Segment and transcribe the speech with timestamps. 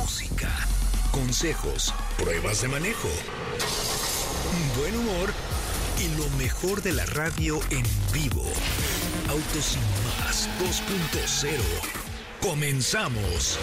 [0.00, 0.48] música,
[1.10, 3.08] consejos, pruebas de manejo,
[4.78, 5.30] buen humor
[5.98, 8.44] y lo mejor de la radio en vivo.
[9.28, 9.82] Autos sin
[10.24, 11.50] más 2.0.
[12.40, 13.58] Comenzamos.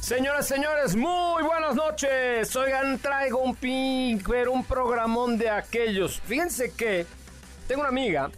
[0.00, 2.54] Señoras, señores, muy buenas noches.
[2.56, 6.20] Oigan, traigo un pink, pero un programón de aquellos.
[6.26, 7.06] Fíjense que
[7.68, 8.30] tengo una amiga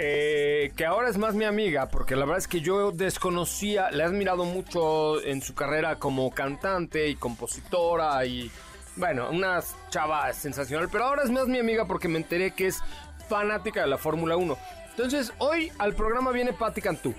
[0.00, 4.04] eh, que ahora es más mi amiga, porque la verdad es que yo desconocía, le
[4.04, 8.48] he admirado mucho en su carrera como cantante y compositora y,
[8.94, 9.58] bueno, una
[9.90, 12.80] chava sensacional, pero ahora es más mi amiga porque me enteré que es
[13.28, 14.56] fanática de la Fórmula 1.
[14.90, 17.12] Entonces, hoy al programa viene Patti Cantú.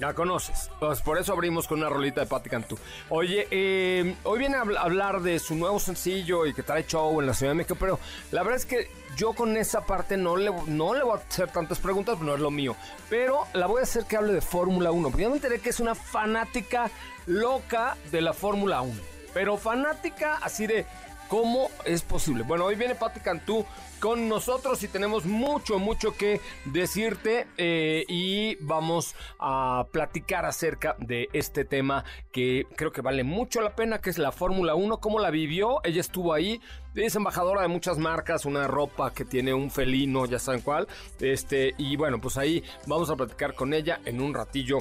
[0.00, 0.70] La conoces.
[0.78, 2.78] Pues por eso abrimos con una rolita de Patti Cantú.
[3.08, 7.26] Oye, eh, hoy viene a hablar de su nuevo sencillo y que trae show en
[7.26, 7.98] la Ciudad de México, pero
[8.30, 11.50] la verdad es que yo con esa parte no le, no le voy a hacer
[11.50, 12.76] tantas preguntas, no es lo mío.
[13.08, 15.70] Pero la voy a hacer que hable de Fórmula 1, porque ya me enteré que
[15.70, 16.90] es una fanática
[17.24, 18.94] loca de la Fórmula 1.
[19.32, 20.86] Pero fanática así de
[21.28, 22.44] ¿Cómo es posible?
[22.44, 23.66] Bueno, hoy viene Patti Cantú
[23.98, 31.28] con nosotros y tenemos mucho, mucho que decirte eh, y vamos a platicar acerca de
[31.32, 35.18] este tema que creo que vale mucho la pena, que es la Fórmula 1, cómo
[35.18, 36.60] la vivió, ella estuvo ahí,
[36.94, 40.86] es embajadora de muchas marcas, una ropa que tiene un felino, ya saben cuál,
[41.18, 44.78] este, y bueno, pues ahí vamos a platicar con ella en un ratillo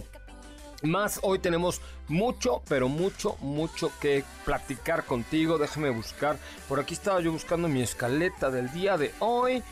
[0.84, 1.20] más.
[1.24, 5.58] Hoy tenemos mucho, pero mucho, mucho que platicar contigo.
[5.58, 6.38] Déjame buscar.
[6.68, 9.64] Por aquí estaba yo buscando mi escaleta del día de hoy.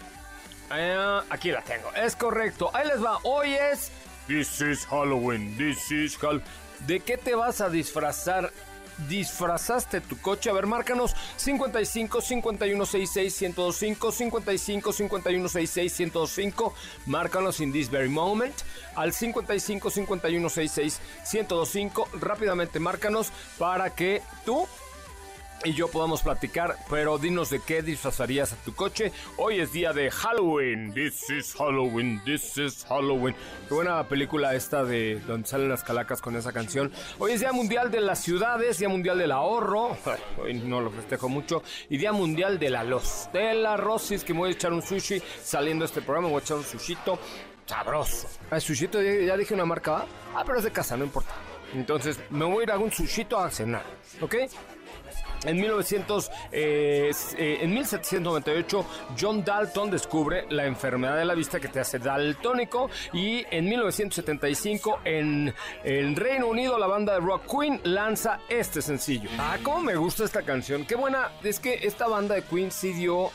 [0.75, 1.91] Eh, aquí la tengo.
[1.94, 2.72] Es correcto.
[2.74, 3.19] Ahí les va.
[3.24, 3.91] Hoy es.
[4.28, 5.58] This is Halloween.
[5.58, 6.44] This is Halloween.
[6.88, 8.52] ¿De qué te vas a disfrazar
[9.08, 10.50] disfrazaste tu coche.
[10.50, 16.74] A ver, márcanos 55 51 66 1025 55 51 66 1025.
[17.06, 18.56] Márcanos in this very moment
[18.96, 21.02] al 55 51 66
[21.32, 22.08] 1025.
[22.20, 24.68] Rápidamente márcanos para que tú
[25.66, 29.12] y yo podamos platicar, pero dinos de qué disfrazarías a tu coche.
[29.38, 30.94] Hoy es día de Halloween.
[30.94, 32.22] This is Halloween.
[32.25, 33.35] This is Halloween.
[33.68, 36.91] Qué buena película esta de donde salen las calacas con esa canción.
[37.19, 39.97] Hoy es Día Mundial de las Ciudades, Día Mundial del Ahorro.
[40.41, 41.63] Hoy no lo festejo mucho.
[41.90, 43.29] Y Día Mundial de la Los.
[43.31, 46.28] De la Rosis, que me voy a echar un sushi saliendo de este programa.
[46.28, 47.19] Me voy a echar un sushito
[47.66, 48.28] sabroso.
[48.52, 50.06] ¿El sushito ya dije una marca?
[50.35, 51.34] Ah, pero es de casa, no importa.
[51.73, 53.84] Entonces me voy a ir a un sushito a cenar.
[54.22, 54.35] ¿Ok?
[55.46, 58.86] En, 1900, eh, eh, en 1798,
[59.20, 62.90] John Dalton descubre la enfermedad de la vista que te hace daltónico.
[63.12, 65.53] Y en 1975, en
[65.84, 69.30] el Reino Unido, la banda de rock Queen lanza este sencillo.
[69.38, 70.86] Ah, cómo me gusta esta canción.
[70.86, 71.32] Qué buena.
[71.44, 73.32] Es que esta banda de Queen sí dio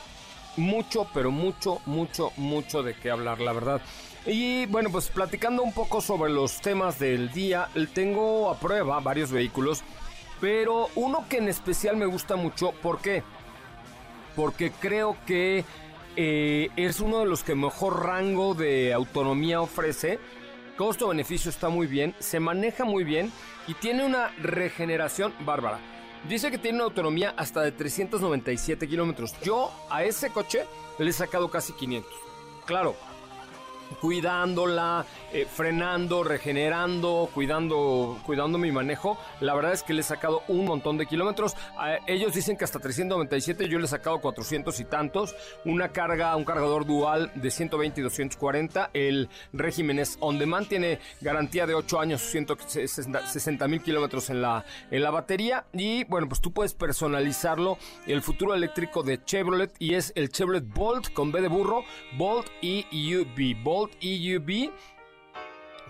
[0.56, 3.80] mucho, pero mucho, mucho, mucho de qué hablar, la verdad.
[4.26, 9.30] Y bueno, pues platicando un poco sobre los temas del día, tengo a prueba varios
[9.30, 9.82] vehículos
[10.40, 13.22] pero uno que en especial me gusta mucho, ¿por qué?
[14.36, 15.64] Porque creo que
[16.16, 20.18] eh, es uno de los que mejor rango de autonomía ofrece.
[20.76, 23.32] Costo-beneficio está muy bien, se maneja muy bien
[23.66, 25.80] y tiene una regeneración bárbara.
[26.28, 29.34] Dice que tiene una autonomía hasta de 397 kilómetros.
[29.42, 30.64] Yo a ese coche
[30.98, 32.10] le he sacado casi 500.
[32.66, 32.96] Claro,
[34.00, 39.18] cuidándola, eh, frenando, regenerando, cuidando, cuidando mi manejo.
[39.40, 41.56] La verdad es que le he sacado un montón de kilómetros.
[42.06, 45.34] ellos dicen que hasta 397, yo le he sacado 400 y tantos.
[45.64, 48.90] Una carga, un cargador dual de 120 y 240.
[48.92, 54.64] El régimen es on demand, tiene garantía de 8 años, 160 mil kilómetros en la,
[54.90, 55.66] en la batería.
[55.72, 57.78] Y bueno, pues tú puedes personalizarlo.
[58.06, 61.84] El futuro eléctrico de Chevrolet y es el Chevrolet Bolt con B de burro,
[62.16, 63.62] Bolt EUV.
[63.62, 64.72] Bolt EUV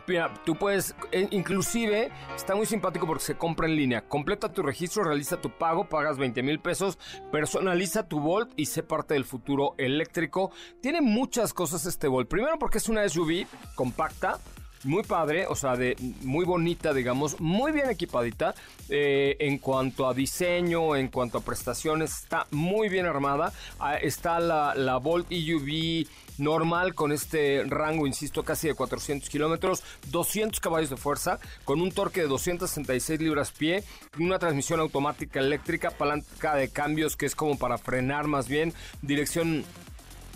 [0.08, 4.08] Mira, tú puedes, eh, inclusive, está muy simpático porque se compra en línea.
[4.08, 6.98] Completa tu registro, realiza tu pago, pagas 20 mil pesos,
[7.30, 10.50] personaliza tu Volt y sé parte del futuro eléctrico.
[10.80, 12.26] Tiene muchas cosas este Volt.
[12.26, 14.38] Primero porque es una SUV compacta
[14.84, 18.54] muy padre, o sea, de muy bonita, digamos, muy bien equipadita.
[18.88, 23.52] Eh, en cuanto a diseño, en cuanto a prestaciones, está muy bien armada.
[23.78, 26.06] Ah, está la, la Volt EUV
[26.38, 31.92] normal con este rango, insisto, casi de 400 kilómetros, 200 caballos de fuerza, con un
[31.92, 33.84] torque de 266 libras pie,
[34.18, 38.72] una transmisión automática eléctrica, palanca de cambios que es como para frenar más bien,
[39.02, 39.64] dirección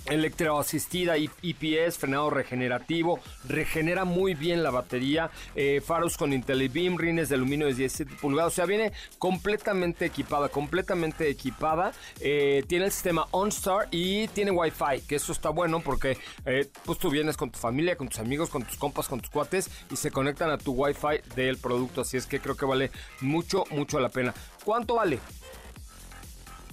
[0.06, 7.36] electroasistida EPS, frenado regenerativo, regenera muy bien la batería, eh, faros con IntelliBeam, rines de
[7.36, 13.26] aluminio de 17 pulgadas, o sea, viene completamente equipada, completamente equipada, eh, tiene el sistema
[13.30, 17.58] OnStar y tiene Wi-Fi, que eso está bueno porque eh, pues tú vienes con tu
[17.58, 20.72] familia, con tus amigos, con tus compas, con tus cuates y se conectan a tu
[20.72, 22.90] Wi-Fi del producto, así es que creo que vale
[23.20, 24.34] mucho, mucho la pena.
[24.64, 25.18] ¿Cuánto vale?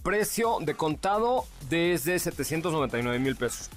[0.03, 3.69] Precio de contado desde 799 mil pesos.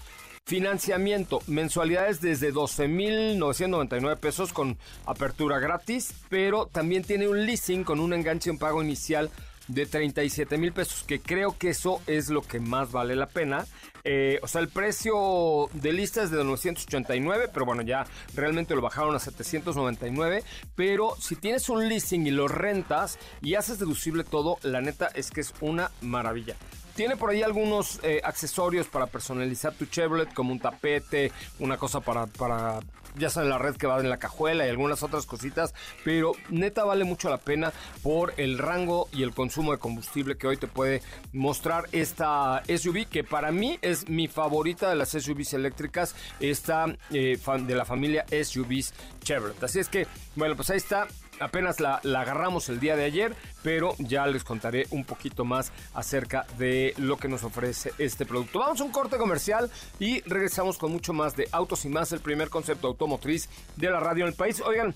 [0.45, 4.77] Financiamiento, mensualidades desde 12.999 pesos con
[5.07, 9.31] apertura gratis, pero también tiene un leasing con un enganche en pago inicial
[9.69, 13.65] de 37 mil pesos, que creo que eso es lo que más vale la pena.
[14.05, 18.05] Eh, o sea, el precio de lista es de 989, pero bueno, ya
[18.35, 20.43] realmente lo bajaron a 799.
[20.75, 25.31] Pero si tienes un leasing y lo rentas y haces deducible todo, la neta es
[25.31, 26.57] que es una maravilla.
[26.95, 32.01] Tiene por ahí algunos eh, accesorios para personalizar tu Chevrolet, como un tapete, una cosa
[32.01, 32.81] para, para
[33.17, 35.75] ya sabes, la red que va en la cajuela y algunas otras cositas,
[36.05, 37.73] pero neta vale mucho la pena
[38.03, 41.03] por el rango y el consumo de combustible que hoy te puede
[41.33, 47.39] mostrar esta SUV, que para mí es mi favorita de las SUVs eléctricas, esta eh,
[47.39, 49.63] de la familia SUVs Chevrolet.
[49.63, 50.07] Así es que,
[50.37, 51.07] bueno, pues ahí está
[51.43, 56.47] apenas la, agarramos el día de ayer, pero ya les contaré un poquito más acerca
[56.59, 58.61] de lo que nos ofrece este producto.
[58.61, 62.21] Vamos a un corte comercial y regresamos con mucho más de Autos y más, el
[62.21, 64.61] primer concepto automotriz de la radio en el país.
[64.61, 64.95] Oigan,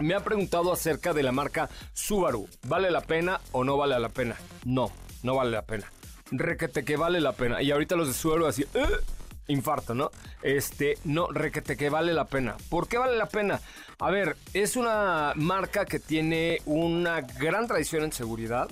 [0.00, 2.48] me ha preguntado acerca de la marca Subaru.
[2.66, 4.36] ¿Vale la pena o no vale la pena?
[4.64, 4.90] No,
[5.22, 5.90] no vale la pena.
[6.30, 7.62] Requete que vale la pena.
[7.62, 8.62] Y ahorita los de Subaru así...
[8.74, 9.17] ¿eh?
[9.48, 10.10] Infarto, ¿no?
[10.42, 12.56] Este, no, requete que vale la pena.
[12.70, 13.60] ¿Por qué vale la pena?
[13.98, 18.68] A ver, es una marca que tiene una gran tradición en seguridad.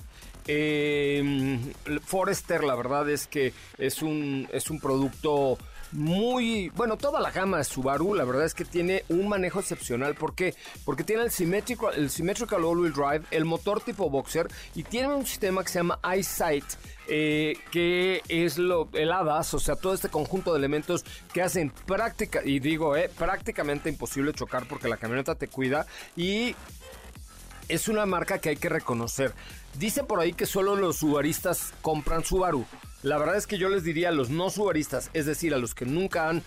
[0.47, 1.59] Eh,
[2.05, 5.57] Forester, la verdad es que es un, es un producto
[5.91, 10.15] muy, bueno, toda la gama de Subaru, la verdad es que tiene un manejo excepcional.
[10.15, 10.55] ¿Por qué?
[10.85, 15.25] Porque tiene el Symmetrical, el symmetrical All-Wheel Drive, el motor tipo Boxer y tiene un
[15.25, 16.65] sistema que se llama EyeSight.
[17.09, 21.71] Eh, que es lo, el HADAS, o sea, todo este conjunto de elementos que hacen
[21.85, 25.85] práctica, y digo, eh, prácticamente imposible chocar porque la camioneta te cuida
[26.17, 26.53] y
[27.69, 29.33] es una marca que hay que reconocer.
[29.77, 32.65] Dice por ahí que solo los subaristas compran Subaru.
[33.07, 35.73] La verdad es que yo les diría a los no subaristas, es decir, a los
[35.73, 36.43] que nunca han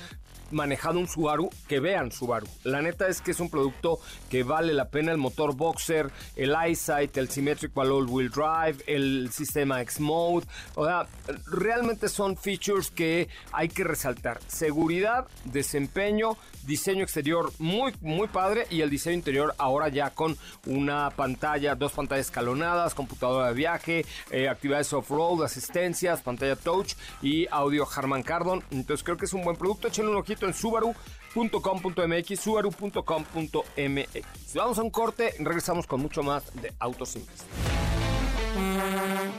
[0.51, 2.47] manejado un Subaru, que vean Subaru.
[2.65, 3.99] La neta es que es un producto
[4.29, 5.13] que vale la pena.
[5.13, 10.47] El motor Boxer, el EyeSight, el Symmetrical All-Wheel Drive, el sistema X-Mode.
[10.75, 11.07] O sea,
[11.47, 14.41] realmente son features que hay que resaltar.
[14.47, 16.37] Seguridad, desempeño,
[16.67, 20.37] diseño exterior muy, muy padre y el diseño interior ahora ya con
[20.67, 27.47] una pantalla, dos pantallas escalonadas, computadora de viaje, eh, actividades off-road, asistencias, pantalla touch y
[27.51, 28.63] audio Harman Kardon.
[28.71, 29.89] Entonces creo que es un buen producto.
[29.89, 34.55] Échenle un ojito en subaru.com.mx, subaru.com.mx.
[34.55, 37.45] Vamos a un corte, regresamos con mucho más de Autos Simples.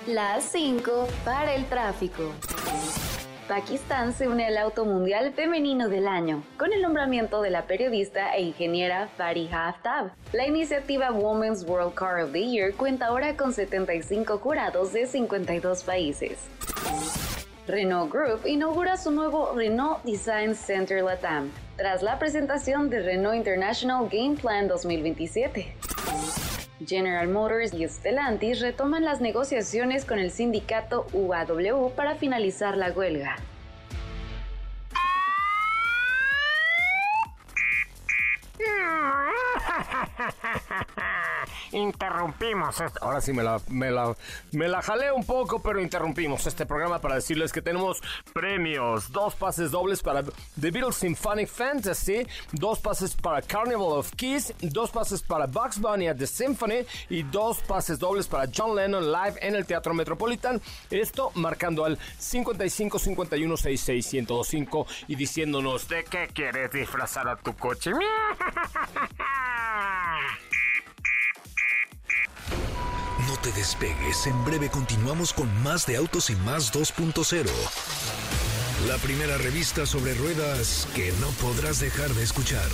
[0.08, 2.34] Las 5 para el tráfico.
[3.52, 8.34] Pakistán se une al Auto Mundial Femenino del Año, con el nombramiento de la periodista
[8.34, 10.12] e ingeniera Fariha Aftab.
[10.32, 15.84] La iniciativa Women's World Car of the Year cuenta ahora con 75 curados de 52
[15.84, 16.38] países.
[17.72, 24.10] Renault Group inaugura su nuevo Renault Design Center Latam, tras la presentación de Renault International
[24.12, 25.74] Game Plan 2027.
[26.86, 33.38] General Motors y Stellantis retoman las negociaciones con el sindicato UAW para finalizar la huelga.
[41.72, 42.80] interrumpimos.
[42.82, 43.00] esto.
[43.02, 44.16] Ahora sí me la, me, la,
[44.52, 48.02] me la jalé un poco, pero interrumpimos este programa para decirles que tenemos
[48.34, 49.12] premios.
[49.12, 54.92] Dos pases dobles para The Beatles Symphonic Fantasy, dos pases para Carnival of Kiss, dos
[54.92, 59.36] pases para Bugs Bunny at the Symphony y dos pases dobles para John Lennon Live
[59.42, 60.62] en el Teatro Metropolitan.
[60.90, 67.56] Esto marcando al 55 51 66 1025 y diciéndonos de qué quieres disfrazar a tu
[67.56, 67.92] coche.
[73.28, 77.50] No te despegues, en breve continuamos con más de Autos y Más 2.0.
[78.88, 82.70] La primera revista sobre ruedas que no podrás dejar de escuchar.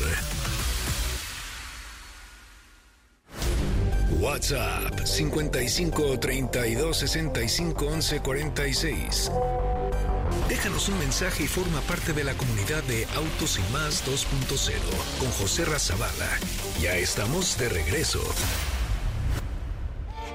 [4.20, 9.32] WhatsApp 55 32 65 11 46.
[10.50, 14.74] Déjanos un mensaje y forma parte de la comunidad de Autos y Más 2.0
[15.20, 16.40] con José Razabala.
[16.82, 18.22] Ya estamos de regreso.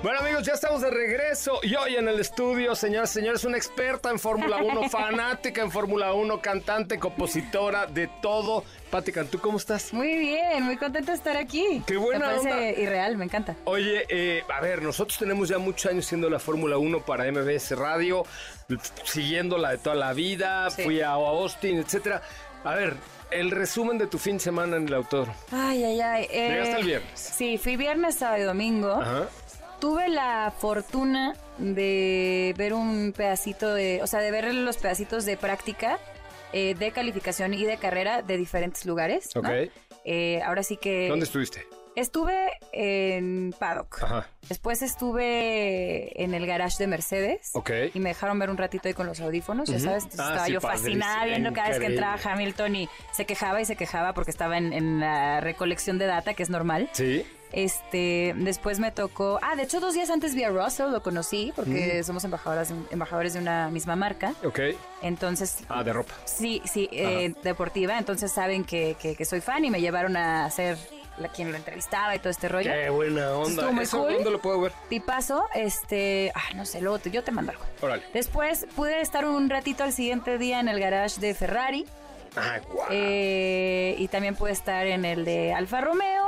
[0.02, 3.56] Bueno amigos, ya estamos de regreso y hoy en el estudio, señoras y señores, una
[3.56, 8.64] experta en Fórmula 1, fanática en Fórmula 1, cantante, compositora, de todo.
[8.90, 9.92] Pati Cantú, ¿cómo estás?
[9.94, 11.82] Muy bien, muy contenta de estar aquí.
[11.86, 12.80] Qué buena Me parece onda.
[12.80, 13.54] irreal, me encanta.
[13.64, 17.70] Oye, eh, a ver, nosotros tenemos ya muchos años siendo la Fórmula 1 para MBS
[17.76, 18.24] Radio,
[19.04, 20.82] siguiéndola de toda la vida, Sí.
[20.82, 22.22] fui a Austin, etcétera.
[22.64, 22.96] A ver,
[23.30, 25.34] el resumen de tu fin de semana en el autódromo.
[25.52, 26.26] Ay, ay, ay.
[26.30, 27.10] eh, Llegaste el viernes.
[27.20, 28.90] Sí, fui viernes, sábado y domingo.
[28.92, 29.26] Ajá.
[29.82, 35.36] Tuve la fortuna de ver un pedacito de, o sea, de ver los pedacitos de
[35.36, 35.98] práctica
[36.52, 39.34] eh, de calificación y de carrera de diferentes lugares.
[39.34, 39.40] ¿no?
[39.40, 39.70] Ok.
[40.04, 41.08] Eh, ahora sí que...
[41.08, 41.66] ¿Dónde estuviste?
[41.96, 44.04] Estuve en Paddock.
[44.04, 44.28] Ajá.
[44.48, 47.50] Después estuve en el garage de Mercedes.
[47.54, 47.70] Ok.
[47.92, 50.04] Y me dejaron ver un ratito ahí con los audífonos, ya sabes.
[50.04, 53.60] Entonces Ah, estaba sí, yo fascinada viendo cada vez que entraba Hamilton y se quejaba
[53.60, 56.88] y se quejaba porque estaba en, en la recolección de data, que es normal.
[56.92, 57.26] Sí.
[57.52, 59.38] Este, después me tocó.
[59.42, 63.34] Ah, de hecho, dos días antes vi a Russell, lo conocí, porque somos embajadoras, embajadores
[63.34, 64.34] de una misma marca.
[64.44, 64.58] Ok.
[65.02, 66.14] Entonces, Ah, de ropa.
[66.24, 67.98] sí, sí, eh, deportiva.
[67.98, 70.76] Entonces saben que, que- que soy fan y me llevaron a ser
[71.18, 72.70] la quien lo entrevistaba y todo este rollo.
[72.72, 73.50] Qué buena onda.
[73.50, 74.14] Estuvo muy ¿Eso cool.
[74.14, 74.72] dónde lo puedo ver?
[74.88, 77.64] Tipazo, este, ah, no sé, luego te- yo te mando algo.
[77.82, 78.02] Órale.
[78.14, 81.84] Después pude estar un ratito al siguiente día en el garage de Ferrari
[82.34, 82.86] Ah, guau.
[82.90, 86.21] eh, y también pude estar en el de Alfa Romeo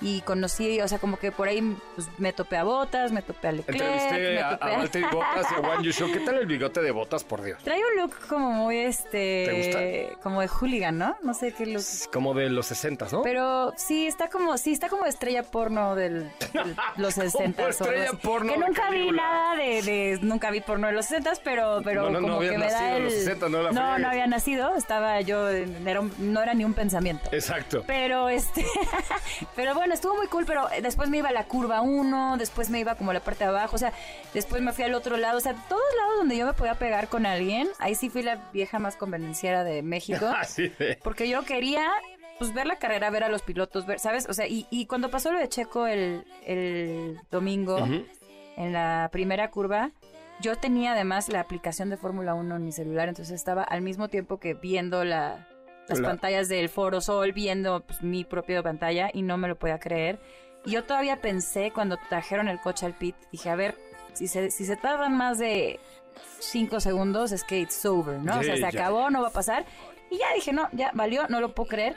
[0.00, 3.48] y conocí, o sea, como que por ahí pues, me topé a Botas, me topé
[3.48, 6.12] a Leclerc, Entrevisté a, a Valtteri Bottas y a Juan Yushu.
[6.12, 7.62] ¿Qué tal el bigote de Botas, por Dios?
[7.62, 11.16] Trae un look como muy, este, ¿Te como de hooligan, ¿no?
[11.22, 11.82] No sé qué look.
[12.12, 13.22] Como de los 60, ¿no?
[13.22, 18.52] Pero sí, está como, sí, está como estrella porno del, del- los 60 estrella porno
[18.52, 22.10] Que nunca vi nada de, de- nunca vi porno de los 60 pero, pero No,
[22.10, 23.04] no, no como habías que me da el...
[23.04, 26.64] los 60, no la no, no había nacido, estaba yo, era un- no era ni
[26.64, 27.28] un pensamiento.
[27.32, 27.84] Exacto.
[27.86, 28.64] Pero este,
[29.56, 32.80] pero bueno, estuvo muy cool, pero después me iba a la curva 1, después me
[32.80, 33.92] iba como a la parte de abajo, o sea,
[34.34, 37.08] después me fui al otro lado, o sea, todos lados donde yo me podía pegar
[37.08, 40.26] con alguien, ahí sí fui la vieja más convenenciera de México.
[40.38, 40.98] Así de.
[41.02, 41.90] Porque yo quería
[42.38, 44.26] pues ver la carrera, ver a los pilotos, ver, ¿sabes?
[44.28, 47.78] O sea, y, y cuando pasó lo de Checo el, el domingo
[48.56, 49.90] en la primera curva,
[50.40, 54.08] yo tenía además la aplicación de Fórmula 1 en mi celular, entonces estaba al mismo
[54.08, 55.46] tiempo que viendo la,
[55.88, 59.56] las La- pantallas del Foro Sol, viendo pues, mi propia pantalla y no me lo
[59.56, 60.18] podía creer.
[60.64, 63.76] Y yo todavía pensé cuando trajeron el coche al pit, dije, a ver,
[64.14, 65.78] si se, si se tardan más de
[66.40, 68.40] cinco segundos, es que it's over, ¿no?
[68.40, 68.68] o sea, se ya.
[68.68, 69.64] acabó, no va a pasar.
[70.10, 71.96] Y ya dije, no, ya valió, no lo puedo creer.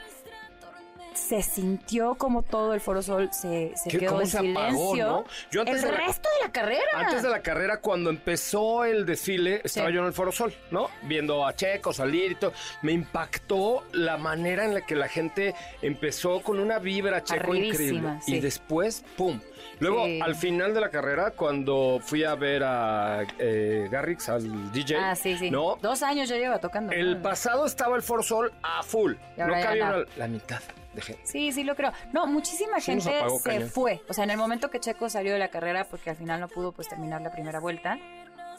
[1.14, 4.92] Se sintió como todo el Foro Sol se, se ¿Qué- quedó cómo en se apagó,
[4.92, 5.06] silencio.
[5.06, 5.24] no?
[5.50, 6.80] Yo antes el de la- resto de la carrera.
[6.94, 9.94] Antes de la carrera, cuando empezó el desfile, estaba Sí.
[9.94, 10.88] yo en el Foro Sol, ¿no?
[11.02, 12.52] Viendo a Checo salir y todo.
[12.82, 17.88] Me impactó la manera en la que la gente empezó con una vibra Checo Arribísima,
[17.90, 18.18] increíble.
[18.24, 18.36] sí.
[18.36, 19.40] Y después, ¡pum!
[19.78, 20.20] Luego, Sí.
[20.22, 25.14] al final de la carrera, cuando fui a ver a eh, Garrix, al DJ, Ah,
[25.16, 25.50] sí, sí.
[25.50, 25.76] ¿no?
[25.82, 26.92] Dos años yo llevo tocando.
[26.92, 27.22] El ¿no?
[27.22, 29.14] pasado estaba el Foro Sol a full.
[29.36, 30.60] No ya cabía la mitad
[30.94, 31.22] de gente.
[31.24, 31.92] Sí, sí, lo creo.
[32.12, 34.02] No, muchísima Sí gente apagó se fue.
[34.08, 36.48] O sea, en el momento que Checo salió de la carrera, porque al final no
[36.48, 37.98] pudo pues terminar la primera vuelta,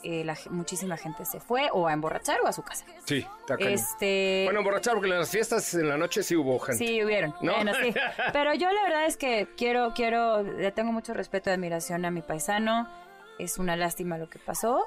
[0.04, 2.86] eh, la muchísima gente se fue o a emborrachar o a su casa.
[3.06, 3.56] Sí, está.
[3.60, 4.42] Este.
[4.46, 6.86] Bueno, emborrachar, porque en las fiestas en la noche sí hubo gente.
[6.86, 7.36] Sí, hubieron.
[7.42, 7.54] ¿No?
[7.56, 7.94] Bueno, sí.
[8.34, 12.12] Pero yo la verdad es que quiero, quiero, le tengo mucho respeto y admiración a
[12.12, 12.90] mi paisano.
[13.38, 14.86] Es una lástima lo que pasó.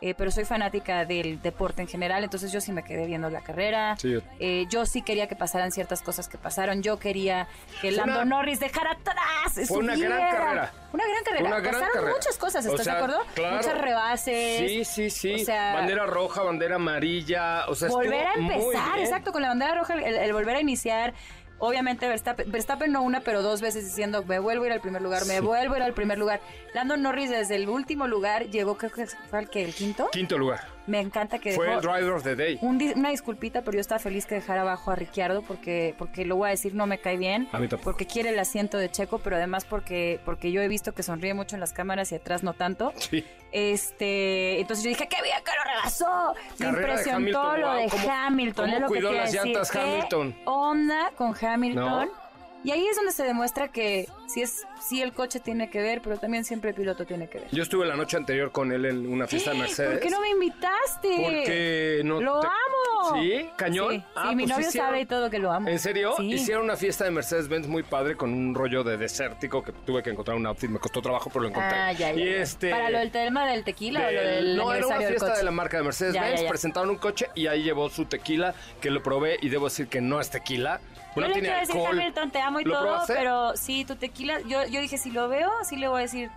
[0.00, 3.40] Eh, pero soy fanática del deporte en general, entonces yo sí me quedé viendo la
[3.40, 3.96] carrera.
[3.96, 6.82] Sí, yo- Eh, yo sí quería que pasaran ciertas cosas que pasaron.
[6.82, 7.48] Yo quería
[7.80, 9.66] que Lando una- Norris dejara atrás.
[9.68, 10.72] Fue una gran carrera.
[10.92, 11.44] Una gran carrera.
[11.46, 12.12] Una gran pasaron carrera.
[12.14, 13.22] muchas cosas, O ¿estás sea, de acuerdo?
[13.34, 13.56] claro.
[13.56, 14.58] Muchas rebases.
[14.70, 15.34] Sí, sí, sí.
[15.34, 17.66] O sea, bandera roja, bandera amarilla.
[17.68, 21.14] O sea, volver a empezar, exacto, con la bandera roja, el, el volver a iniciar.
[21.58, 25.02] Obviamente Verstappen, Verstappen no una, pero dos veces diciendo, me vuelvo a ir al primer
[25.02, 26.40] lugar, me vuelvo a ir al primer lugar.
[26.74, 30.08] Lando Norris desde el último lugar llegó, creo que fue el que el quinto.
[30.12, 30.75] Quinto lugar.
[30.86, 32.58] Me encanta que Fue dejó el driver of the day.
[32.62, 36.36] un una disculpita, pero yo estaba feliz que dejara abajo a Ricciardo porque, porque lo
[36.36, 37.48] voy a decir, no me cae bien.
[37.52, 37.84] A mí tampoco.
[37.90, 41.34] Porque quiere el asiento de Checo, pero además porque, porque yo he visto que sonríe
[41.34, 42.92] mucho en las cámaras y atrás no tanto.
[42.98, 43.24] Sí.
[43.52, 46.34] Este, entonces yo dije, qué bien que lo rebasó.
[46.58, 48.64] Me impresionó lo de cómo- Hamilton.
[48.66, 49.46] cómo es lo que cuidó quiero las decir.
[49.50, 50.36] llantas ¿Qué Hamilton?
[50.44, 52.08] onda con Hamilton?
[52.08, 52.25] ¿No?
[52.64, 56.00] Y ahí es donde se demuestra que sí es, sí el coche tiene que ver,
[56.02, 57.48] pero también siempre el piloto tiene que ver.
[57.52, 59.90] Yo estuve la noche anterior con él en una fiesta de Mercedes.
[59.92, 61.08] ¿Por qué no me invitaste?
[61.22, 63.20] Porque no ¡Lo te- amo!
[63.22, 63.48] ¿Sí?
[63.56, 63.92] ¿Cañón?
[63.92, 65.68] Sí, Ah, sí, mi pues novio hicieron- sabe y todo que lo amo.
[65.68, 66.14] ¿En serio?
[66.16, 66.32] Sí.
[66.32, 70.10] Hicieron una fiesta de Mercedes-Benz muy padre con un rollo de desértico que tuve que
[70.10, 70.68] encontrar un outfit.
[70.68, 71.72] Me costó trabajo, pero lo encontré.
[71.76, 72.20] Ah, ya, ya.
[72.20, 72.70] Y este...
[72.70, 75.44] ¿Para lo del tema del tequila o lo del- no, era una del fiesta de
[75.44, 76.42] la marca de Mercedes-Benz.
[76.48, 80.00] Presentaron un coche y ahí llevó su tequila, que lo probé y debo decir que
[80.00, 80.80] no es tequila.
[81.16, 81.76] Yo No le quiero decir.
[81.76, 85.28] Hamilton, te amo y ¿Lo todo, pero sí, tu tequila, yo, yo dije, si lo
[85.28, 86.30] veo, sí le voy a decir,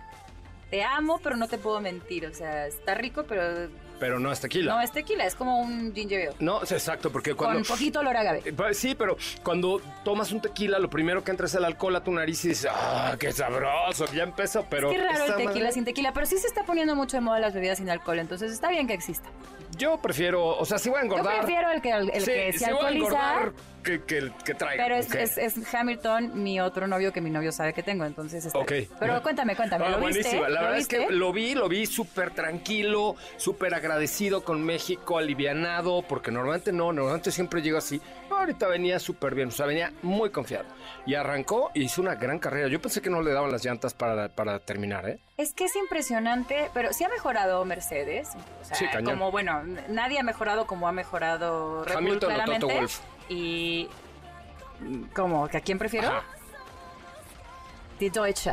[0.70, 3.68] te amo, pero no te puedo mentir, o sea, está rico, pero
[4.00, 4.74] Pero no es tequila.
[4.74, 7.58] no es tequila, es como un ginger ale, No, es exacto, porque cuando...
[7.58, 8.42] con poquito olor a agave.
[8.46, 12.02] Eh, Sí, pero cuando tomas un tequila, lo primero que entra es el alcohol a
[12.02, 14.06] tu nariz y dices, ¡ah, qué sabroso!
[14.12, 14.90] Ya empezó, pero...
[14.90, 17.38] Qué raro el tequila madre- sin tequila, pero sí se está poniendo mucho de moda
[17.40, 19.28] las bebidas sin alcohol, entonces está bien que exista.
[19.76, 21.38] Yo prefiero, o sea, si voy a Yo engordar...
[21.38, 23.52] prefiero el que, el, sí, que se si voy a alcoholiza, engordar,
[23.84, 24.82] que, que, que traiga.
[24.84, 28.44] pero es, es, es Hamilton, mi otro novio, que mi novio sabe que tengo, entonces
[28.44, 28.70] está Ok.
[28.70, 28.88] bien.
[28.98, 30.38] Pero cuéntame, cuéntame, Ah, ¿lo viste?
[30.40, 35.18] La ¿Lo verdad es que lo vi, lo vi súper tranquilo, súper agradecido con México,
[35.18, 38.00] alivianado, porque normalmente no, normalmente siempre llego así.
[38.30, 40.66] Ahorita venía súper bien, o sea, venía muy confiado.
[41.06, 42.68] Y arrancó y hizo una gran carrera.
[42.68, 45.20] Yo pensé que no le daban las llantas para, para terminar, ¿eh?
[45.36, 48.28] Es que es impresionante, pero sí ha mejorado Mercedes.
[48.60, 49.14] O sea, Sí, cañón.
[49.14, 52.66] como bueno, nadie ha mejorado como ha mejorado Red Bull, Hamilton o claramente.
[52.66, 53.00] Toto Wolff.
[53.28, 53.88] Y
[55.50, 56.08] que a quién prefiero?
[56.08, 56.22] Ajá.
[57.98, 58.52] Die Deutsche.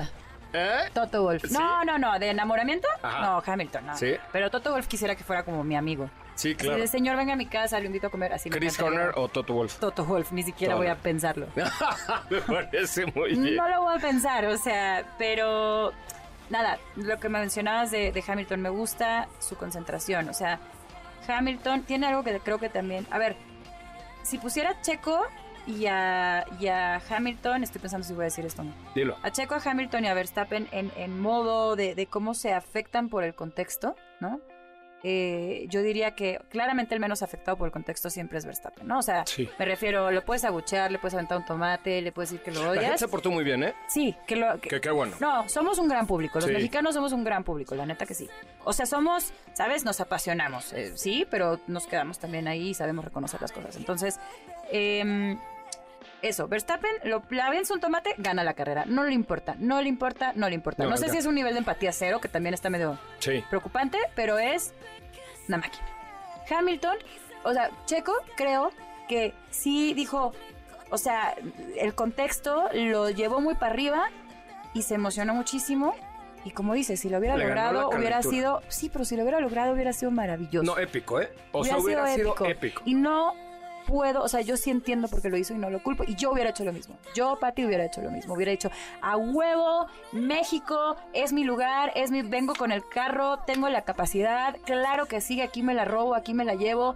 [0.53, 0.89] ¿Eh?
[0.93, 1.43] Toto Wolf.
[1.47, 1.53] ¿Sí?
[1.53, 2.87] No, no, no, de enamoramiento?
[3.01, 3.21] Ajá.
[3.21, 3.97] No, Hamilton, no.
[3.97, 4.15] ¿Sí?
[4.31, 6.09] Pero Toto Wolf quisiera que fuera como mi amigo.
[6.35, 6.81] Sí, Si claro.
[6.83, 8.49] el señor venga a mi casa, lo invito a comer así.
[8.49, 8.79] Chris.
[8.79, 9.77] Horner o Toto Wolf.
[9.79, 10.83] Toto Wolf, ni siquiera Todo.
[10.83, 11.47] voy a pensarlo.
[12.29, 13.55] Me parece muy bien.
[13.55, 15.93] No lo voy a pensar, o sea, pero
[16.49, 20.59] nada, lo que me mencionabas de, de Hamilton, me gusta su concentración, o sea,
[21.27, 23.35] Hamilton tiene algo que creo que también, a ver,
[24.23, 25.25] si pusiera Checo
[25.67, 29.17] y a, y a Hamilton, estoy pensando si voy a decir esto o no, Dilo.
[29.21, 33.09] a Checo, a Hamilton y a Verstappen en, en modo de, de cómo se afectan
[33.09, 34.39] por el contexto, ¿no?
[35.03, 38.97] Eh, yo diría que claramente el menos afectado por el contexto siempre es Verstappen, ¿no?
[38.97, 39.47] O sea, Sí.
[39.59, 42.61] me refiero, lo puedes aguchear, le puedes aventar un tomate, le puedes decir que lo
[42.63, 42.99] La gente odias.
[42.99, 43.75] se portó muy bien, ¿eh?
[43.87, 44.59] Sí, que lo...
[44.59, 45.15] que- Que qué bueno.
[45.19, 46.39] No, somos un gran público.
[46.39, 46.51] Los Sí.
[46.53, 48.27] mexicanos somos un gran público, la neta que sí.
[48.63, 49.85] O sea, somos, ¿sabes?
[49.85, 53.75] Nos apasionamos, eh, sí, pero nos quedamos también ahí y sabemos reconocer las cosas.
[53.77, 54.19] Entonces,
[54.71, 55.37] em,
[56.21, 58.85] eso, Verstappen lo la avienta un tomate, gana la carrera.
[58.85, 60.83] No le importa, no le importa, no le importa.
[60.83, 63.43] No, No, sé si es un nivel de empatía cero, que también está medio Sí.
[63.49, 64.73] preocupante, pero es
[65.47, 65.85] una máquina.
[66.49, 66.97] Hamilton,
[67.43, 68.71] o sea, Checo, creo
[69.07, 70.33] que sí dijo,
[70.89, 71.35] o sea,
[71.77, 74.09] el contexto lo llevó muy para arriba
[74.73, 75.95] y se emocionó muchísimo.
[76.45, 79.39] Y como dices, si lo hubiera Le logrado, hubiera sido, sí, pero si lo hubiera
[79.41, 80.63] logrado, hubiera sido maravilloso.
[80.65, 81.29] No, épico, ¿eh?
[81.51, 82.81] O sea, hubiera sido épico.
[82.85, 83.33] Y no
[83.87, 86.03] puedo, o sea, yo sí entiendo por qué lo hizo y no lo culpo.
[86.05, 86.97] Y yo hubiera hecho lo mismo.
[87.15, 88.33] Yo, Pati, hubiera hecho lo mismo.
[88.35, 88.69] Hubiera dicho,
[89.01, 94.55] a huevo, México, es mi lugar, es mi, vengo con el carro, tengo la capacidad,
[94.65, 96.95] claro que sí, aquí me la robo, aquí me la llevo.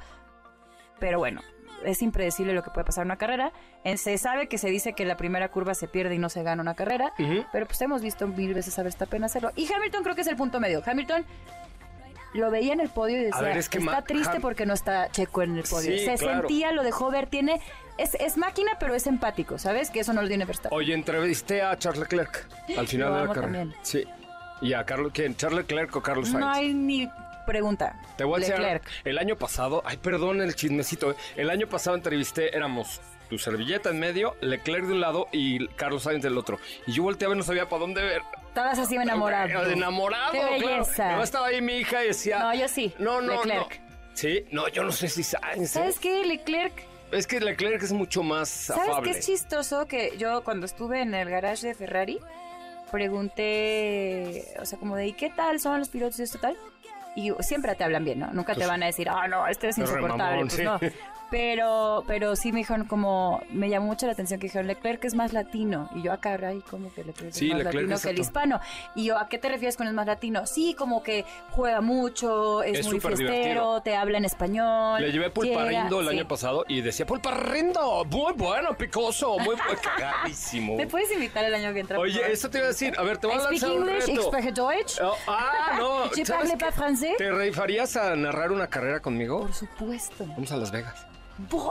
[0.99, 1.41] Pero bueno,
[1.83, 3.51] es impredecible lo que puede pasar en una carrera.
[3.83, 6.43] Eh, Se sabe que se dice que la primera curva se pierde y no se
[6.43, 7.45] gana una carrera, Ujú.
[7.51, 9.51] pero pues hemos visto mil veces a Verstappen hacerlo.
[9.55, 10.83] Y Hamilton creo que es el punto medio.
[10.85, 11.25] Hamilton
[12.33, 15.09] lo veía en el podio y decía, ver, es que está triste porque no está
[15.11, 15.97] Checo en el podio.
[15.97, 16.39] Sí, Se claro.
[16.39, 17.59] sentía, lo dejó ver, tiene...
[17.97, 19.89] Es, es máquina, pero es empático, ¿sabes?
[19.91, 20.75] Que eso no lo tiene Verstappen.
[20.77, 23.41] Oye, entrevisté a Charles Leclerc al final de la carrera.
[23.41, 23.75] también.
[23.83, 24.05] Sí.
[24.61, 25.35] Y a Carlos, ¿quién?
[25.35, 26.39] ¿Charles Leclerc o Carlos Sainz?
[26.39, 27.09] no hay ni
[27.45, 27.99] pregunta.
[28.17, 31.15] Te voy a decir, el año pasado, ay, perdón el chismecito, ¿eh?
[31.35, 36.03] el año pasado entrevisté, éramos tu servilleta en medio, Leclerc de un lado y Carlos
[36.03, 36.59] Sainz del otro.
[36.87, 38.21] Y yo volteaba y no sabía para dónde ver.
[38.51, 39.65] Estabas así enamorado.
[39.71, 40.51] Enamorado, Qué claro.
[40.59, 41.07] belleza.
[41.07, 42.39] Luego estaba ahí mi hija y decía...
[42.39, 43.79] No, yo sí, No, no, Leclerc.
[43.79, 43.91] no.
[44.13, 45.61] Sí, no, yo no sé si Sainz.
[45.61, 45.67] ¿eh?
[45.67, 46.25] ¿Sabes qué?
[46.25, 46.73] Leclerc
[47.13, 49.11] Es que Leclerc es mucho más ¿Sabes afable.
[49.13, 49.85] qué es chistoso?
[49.87, 52.19] Que yo cuando estuve en el garage de Ferrari,
[52.91, 56.57] pregunté, o sea, como de, ¿y qué tal son los pilotos y esto tal?
[57.15, 58.27] Y siempre te hablan bien, ¿no?
[58.33, 60.17] Nunca te Pues, van a decir, ah, no, este es insoportable.
[60.23, 60.63] mamón, Pues sí.
[60.63, 60.79] no.
[61.31, 65.15] Pero, pero sí me dijeron como, me llamó mucho la atención que dijeron, Leclerc es
[65.15, 65.89] más latino.
[65.95, 68.19] Y yo acá, ay, como que Leclerc Sí, es más Leclerc latino es que el
[68.19, 68.59] hispano.
[68.95, 70.45] Y yo, ¿a qué te refieres con el más latino?
[70.45, 73.81] Sí, como que juega mucho, es, Es muy fiestero, divertido.
[73.81, 75.01] te habla en español.
[75.01, 76.27] Le llevé pulparindo el llega- año sí.
[76.27, 79.55] pasado y decía, pulparindo, muy bueno, picoso, muy
[79.97, 80.75] cagadísimo.
[80.75, 81.97] ¿Me puedes invitar el año que entra?
[81.97, 83.89] Oye, esto te iba a decir, a ver, te voy I a speak lanzar un
[83.89, 84.21] English, reto.
[84.23, 84.99] spreche Deutsch.
[85.01, 86.09] Oh, ah, no.
[87.17, 89.39] ¿Te rifarías a narrar una carrera conmigo?
[89.41, 90.25] Por supuesto.
[90.27, 91.07] Vamos a Las Vegas.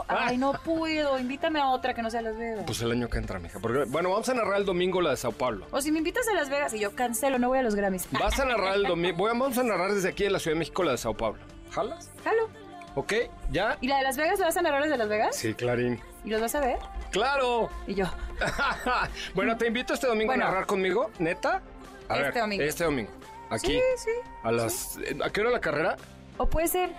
[0.07, 1.17] Ay, no puedo.
[1.19, 2.63] Invítame a otra que no sea Las Vegas.
[2.65, 3.59] Pues el año que entra, mija.
[3.59, 5.67] Porque, bueno, vamos a narrar el domingo la de Sao Paulo.
[5.71, 8.07] O si me invitas a Las Vegas y yo cancelo, no voy a los Grammys.
[8.11, 9.25] Vas a narrar el domingo.
[9.25, 11.39] Vamos a narrar desde aquí de la Ciudad de México la de Sao Paulo.
[11.71, 12.09] ¿Jalas?
[12.23, 12.49] Jalo.
[12.95, 13.13] ¿Ok?
[13.51, 13.77] ¿Ya?
[13.79, 15.35] ¿Y la de Las Vegas la vas a narrar desde Las Vegas?
[15.35, 15.99] Sí, Clarín.
[16.25, 16.77] ¿Y los vas a ver?
[17.11, 17.69] ¡Claro!
[17.87, 18.05] Y yo,
[19.33, 20.45] bueno, te invito este domingo Bueno.
[20.45, 21.61] a narrar conmigo, ¿neta?
[22.09, 22.63] A Este ver, domingo.
[22.63, 23.11] Este domingo.
[23.49, 23.67] Aquí.
[23.73, 24.11] sí, sí.
[24.43, 24.97] A las.
[25.23, 25.95] ¿A qué hora la carrera?
[26.37, 26.89] O puede ser,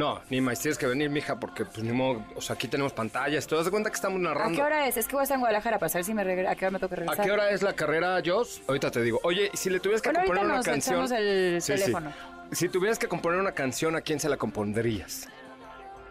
[0.00, 2.24] No, ni más tienes que venir, mija, porque pues ni modo.
[2.34, 3.46] O sea, aquí tenemos pantallas.
[3.46, 4.56] ¿Te das cuenta que estamos ¿a narrando?
[4.56, 4.96] qué hora es?
[4.96, 6.70] Es que voy a estar en Guadalajara para saber si me regre- a qué hora
[6.72, 7.24] me toca ¿A regresar.
[7.26, 8.62] qué hora es la carrera, Joss?
[8.66, 9.20] Ahorita te digo.
[9.24, 11.16] Oye, si le tuvieras que Bueno, componer ahorita una nos canción.
[11.18, 11.78] el Sí, sí.
[11.80, 12.12] teléfono.
[12.52, 15.28] Si tuvieras que componer una canción, ¿a quién se la compondrías?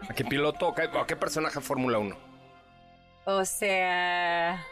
[0.08, 2.16] ¿A qué piloto o a qué personaje Fórmula 1?
[3.24, 4.64] O sea...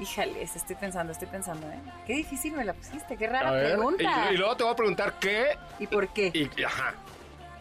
[0.00, 1.78] Híjales, estoy pensando, estoy pensando, ¿eh?
[2.04, 4.26] Qué difícil me la pusiste, qué rara A ver, pregunta.
[4.30, 5.56] Y, y luego te voy a preguntar qué.
[5.78, 6.32] ¿Y por qué?
[6.34, 6.94] Y- ajá.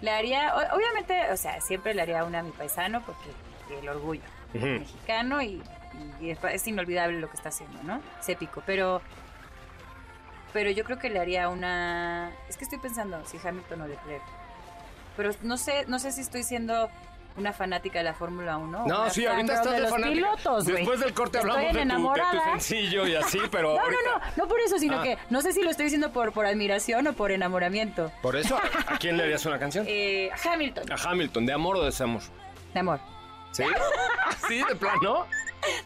[0.03, 3.29] Le haría, obviamente, o sea, siempre le haría una a mi paisano porque
[3.79, 4.21] el orgullo
[4.53, 5.63] mexicano y,
[6.19, 8.01] y es, es inolvidable lo que está haciendo, ¿no?
[8.19, 9.01] Es épico, pero
[10.51, 14.21] pero yo creo que le haría una, es que estoy pensando si Hamilton o Leclerc,
[15.15, 16.89] pero no sé, no sé si estoy siendo
[17.35, 18.83] una fanática de la Fórmula 1.
[18.83, 20.13] o No, sí, ahorita estás de los fanática.
[20.15, 20.75] pilotos, güey.
[20.77, 24.01] Después del corte Estoy hablamos de tu, de tu sencillo y así, pero No, ahorita...
[24.05, 25.03] no, no, no por eso, sino Ah.
[25.03, 28.11] que no sé si lo estoy diciendo por, por admiración o por enamoramiento.
[28.21, 29.85] Por eso, ¿a quién le harías una canción?
[29.89, 32.21] Eh, Hamilton, A Hamilton, ¿de amor o de desamor?
[32.73, 32.99] de amor.
[33.51, 33.63] ¿Sí?
[34.47, 35.25] ¿Sí, de plano?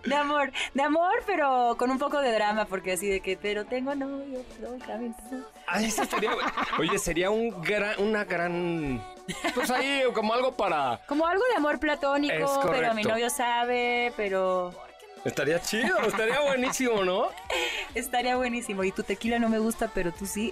[0.05, 3.65] De amor, de amor, pero con un poco de drama, porque así de que, pero
[3.65, 5.45] tengo novio, pero Hamilton.
[5.67, 6.31] Ay, eso sería...
[6.79, 9.03] Oye, sería un gran, una gran...
[9.53, 11.01] Pues ahí, como algo para...
[11.05, 14.73] Como algo de amor Es platónico, pero mi novio sabe, pero
[15.27, 17.27] Estaría chido, estaría buenísimo, ¿no?
[17.93, 18.85] estaría buenísimo.
[18.85, 20.51] Y tu tequila no me gusta, pero tú sí.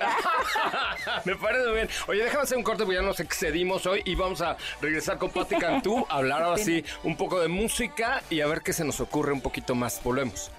[1.26, 1.90] Me parece bien.
[2.08, 5.30] Oye, déjame hacer un corte porque ya nos excedimos hoy y vamos a regresar con
[5.30, 8.84] Patti Cantú, a hablar ahora sí un poco de música y a ver qué se
[8.84, 10.04] nos ocurre un poquito más.
[10.04, 10.52] Volvemos.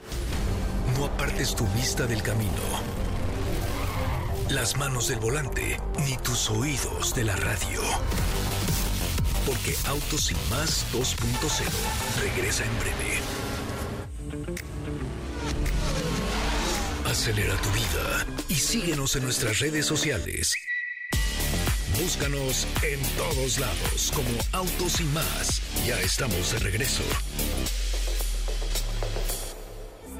[0.98, 2.52] No apartes tu vista del camino,
[4.50, 7.80] las manos del volante, ni tus oídos de la radio.
[9.44, 11.64] Porque Autos y más 2.0
[12.20, 13.20] regresa en breve.
[17.06, 20.54] Acelera tu vida y síguenos en nuestras redes sociales.
[22.00, 25.62] Búscanos en todos lados como Autos y más.
[25.86, 27.02] Ya estamos de regreso.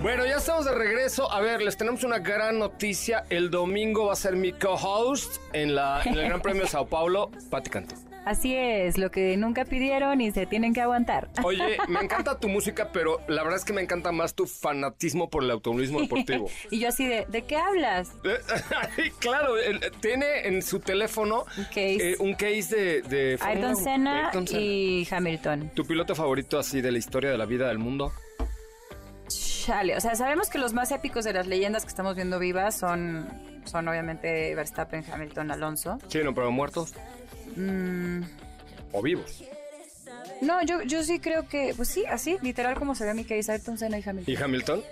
[0.07, 1.33] Bueno, ya estamos de regreso.
[1.33, 3.25] A ver, les tenemos una gran noticia.
[3.29, 6.87] El domingo va a ser mi co-host en, la, en el Gran Premio de Sao
[6.87, 7.97] Paulo, Patti Cantú.
[8.25, 11.29] Así es, lo que nunca pidieron y se tienen que aguantar.
[11.43, 15.29] Oye, me encanta tu música, pero la verdad es que me encanta más tu fanatismo
[15.29, 16.49] por el automovilismo deportivo.
[16.71, 18.13] y yo así de, ¿de qué hablas?
[19.19, 19.55] claro,
[19.99, 22.13] tiene en su teléfono Un case.
[22.13, 23.75] eh, un case de, de Ayrton.
[23.75, 24.61] Senna Ayrton Senna.
[24.61, 25.73] y Hamilton.
[25.75, 28.13] ¿Tu piloto favorito así de la historia de la vida del mundo?
[29.67, 32.77] Chale, o sea, sabemos que los más épicos de las leyendas que estamos viendo vivas
[32.79, 33.27] son,
[33.65, 35.99] son obviamente Verstappen, Hamilton, Alonso.
[36.07, 36.95] Sí, no, pero muertos.
[37.57, 38.23] Mm,
[38.93, 39.43] O vivos.
[40.41, 43.53] No, yo, yo sí creo que, pues sí, así, literal como se ve mi case,
[43.53, 44.35] Ayrton Senna y Hamilton.
[44.35, 44.83] ¿Y Hamilton?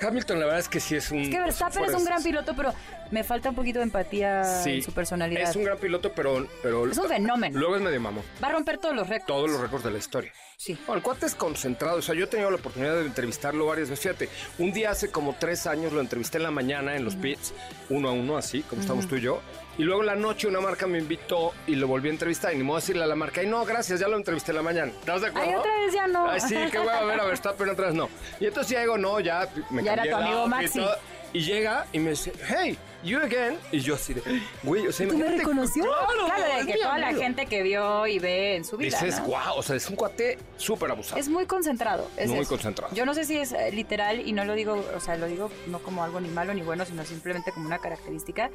[0.00, 1.18] Hamilton, la verdad es que sí es un.
[1.20, 2.74] Es que Verstappen es un gran piloto, pero
[3.10, 4.70] me falta un poquito de empatía Sí.
[4.76, 5.48] en su personalidad.
[5.48, 6.46] Es un gran piloto, pero.
[6.62, 7.58] pero Es un fenómeno.
[7.58, 8.24] Luego es medio mamón.
[8.42, 9.26] Va a romper todos los récords.
[9.26, 10.32] Todos los récords de la historia.
[10.58, 10.74] Sí.
[10.86, 11.98] Bueno, el cuate es concentrado.
[11.98, 14.02] O sea, yo he tenido la oportunidad de entrevistarlo varias veces.
[14.02, 17.52] Fíjate, un día hace como tres años lo entrevisté en la mañana en los pits,
[17.90, 19.40] uno a uno, así, como estamos tú y yo.
[19.78, 22.52] Y luego en la noche una marca me invitó y lo volví a entrevistar.
[22.54, 24.62] Y ni modo decirle a la marca, y no, gracias, ya lo entrevisté en la
[24.62, 24.92] mañana.
[24.98, 25.50] ¿Estás de acuerdo?
[25.50, 26.30] Ay, otra vez ya no.
[26.30, 28.08] Ay, sí, qué voy a ver a Verstappen otra vez no.
[28.40, 30.78] Y entonces ya digo, no, ya me Ya era tu amigo y Maxi.
[30.78, 30.96] todo.
[31.32, 33.58] Y llega y me dice, hey, you again.
[33.70, 34.22] Y yo así de,
[34.62, 35.82] güey, o sea, ¿Tú me reconoció?
[35.82, 37.22] Claro, Claro, de que toda la amigo.
[37.22, 38.98] gente que vio y ve en su vida.
[38.98, 39.26] Dices, ¿no?
[39.26, 41.20] wow, o sea, es un cuate súper abusado.
[41.20, 42.08] Es muy concentrado.
[42.16, 42.48] es Muy eso.
[42.48, 42.94] concentrado.
[42.94, 45.50] Yo no sé si es eh, literal y no lo digo, o sea, lo digo
[45.66, 48.50] no como algo ni malo ni bueno, sino simplemente como una característica.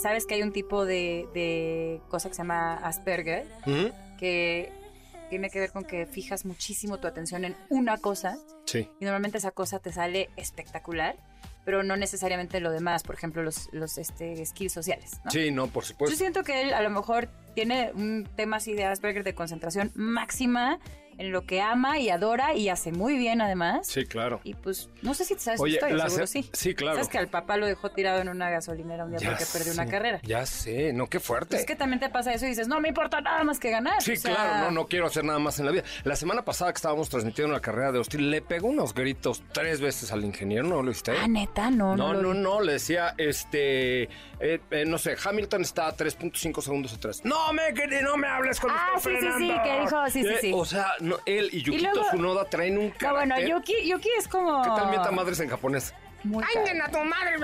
[0.00, 3.92] Sabes que hay un tipo de, de cosa que se llama Asperger, Ujú.
[4.18, 4.72] que
[5.30, 8.88] tiene que ver con que fijas muchísimo tu atención en una cosa Sí.
[9.00, 11.16] y normalmente esa cosa te sale espectacular
[11.64, 15.20] pero no necesariamente lo demás, por ejemplo, los, los este, skills sociales.
[15.24, 15.32] ¿no?
[15.32, 16.16] Sí, no, por Yo supuesto.
[16.16, 20.78] siento que él a lo mejor tiene un tema así de Asperger de concentración máxima
[21.18, 23.86] en lo que ama y adora y hace muy bien además.
[23.86, 24.40] Sí, claro.
[24.44, 26.50] Y pues, no sé si te sabes Oye, historia, la seguro se- sí.
[26.52, 26.96] sí, claro.
[26.96, 29.72] Sabes que al papá lo dejó tirado en una gasolinera un día Ya porque perdió
[29.72, 30.20] una carrera.
[30.24, 31.56] Ya sé, no, qué fuerte.
[31.56, 34.02] Es que también te pasa eso y dices, no me importa nada más que ganar.
[34.02, 35.84] Sí, O sea, claro, no, no quiero hacer nada más en la vida.
[36.04, 39.80] La semana pasada que estábamos transmitiendo la carrera de Austin, le pegó unos gritos tres
[39.80, 41.12] veces al ingeniero, ¿no lo viste?
[41.16, 42.12] Ah, neta, no, no.
[42.12, 46.92] No, no, no, le decía, este, eh, eh, no sé, Hamilton está a 3.5 segundos
[46.94, 47.22] atrás.
[47.24, 50.52] No me, no me hables con Ah, sí, sí, sí, que dijo, sí, sí, sí.
[50.54, 53.48] O sea, no, él y Yukito luego- Tsunoda traen un No, bueno, carácter.
[53.48, 54.62] Yuki, Yuki es como...
[54.62, 55.94] ¿Qué tal mienta madres en japonés?
[56.24, 57.36] Muy ¡Ay, nena, tu madre!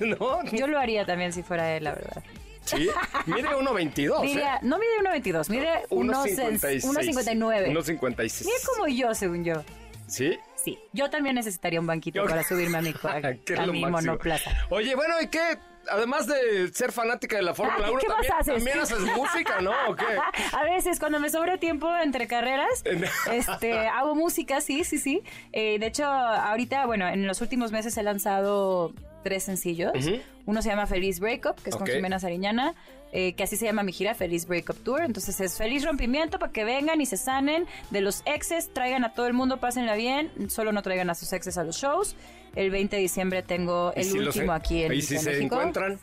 [0.00, 0.44] ¿No?
[0.52, 2.22] Yo lo haría también si fuera él, la verdad.
[2.64, 2.88] Sí,
[3.26, 4.58] mide 1.22, Diría, ¿eh?
[4.62, 6.82] no mide 1.22, mide 1.56.
[6.84, 7.72] 1.59.
[7.72, 8.44] 1.56.
[8.44, 9.54] Mide como yo, según yo.
[10.06, 10.38] ¿Sí?
[10.56, 13.84] Sí, yo también necesitaría un banquito Yo- para subirme a mi, a, a lo mi
[13.84, 14.50] monoplaza.
[14.70, 15.58] Oye, bueno, ¿y qué?
[15.90, 18.54] Además de ser fanática de la Fórmula Ah, 1, ¿qué más también, haces?
[18.54, 19.72] también haces música, ¿no?
[19.88, 20.04] ¿O qué?
[20.56, 22.82] A veces, cuando me sobra tiempo entre carreras,
[23.32, 25.22] este, hago música, sí, sí, sí.
[25.52, 28.92] Eh, de hecho, ahorita, bueno, en los últimos meses he lanzado
[29.24, 29.92] tres sencillos.
[30.46, 32.74] Uno se llama Feliz Breakup, que es con Jimena Sariñana,
[33.12, 35.02] eh, que así se llama mi gira, Feliz Breakup Tour.
[35.02, 39.14] Entonces es feliz rompimiento para que vengan y se sanen de los exes, traigan a
[39.14, 42.16] todo el mundo, pásenla bien, solo no traigan a sus exes a los shows.
[42.54, 45.30] El 20 de diciembre tengo ¿Y el si último aquí en, ¿Y si en se
[45.30, 45.98] México encuentran?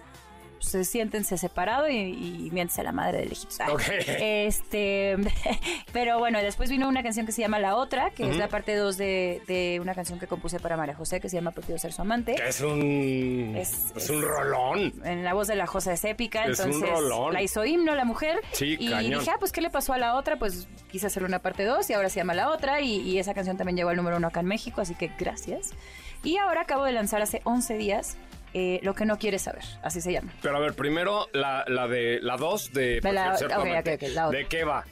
[0.62, 3.62] se siéntense separado y, y miéntense a la madre de lejitos.
[3.62, 3.82] Ay, Ok.
[4.20, 5.16] Este,
[5.94, 8.76] pero bueno, después vino una canción que se llama La Otra, que es la parte
[8.76, 11.94] 2 de, de una canción que compuse para María José, que se llama Prefiero ser
[11.94, 12.36] su amante.
[12.36, 13.54] Que es un...
[13.58, 14.94] Es- un rolón.
[15.06, 17.34] En la voz de la Josa es épica, Es un entonces rolón.
[17.34, 18.42] la hizo himno la mujer.
[18.52, 19.20] Sí, y cañón.
[19.22, 20.38] dije, ah, pues ¿qué le pasó a la otra?
[20.38, 23.34] Pues quise hacer una parte 2 y ahora se llama La Otra y, y esa
[23.34, 25.72] canción también llegó al número uno acá en México, así que gracias.
[26.24, 28.18] Y ahora acabo de lanzar hace 11 días
[28.54, 30.34] eh, Lo que no quieres saber, así se llama.
[30.42, 33.00] Pero a ver, primero la, la de la 2 de...
[33.00, 33.94] De la- Prefiero ser tu ok, amante.
[33.94, 34.40] ok, ok, la otra.
[34.40, 34.86] ¿De qué va?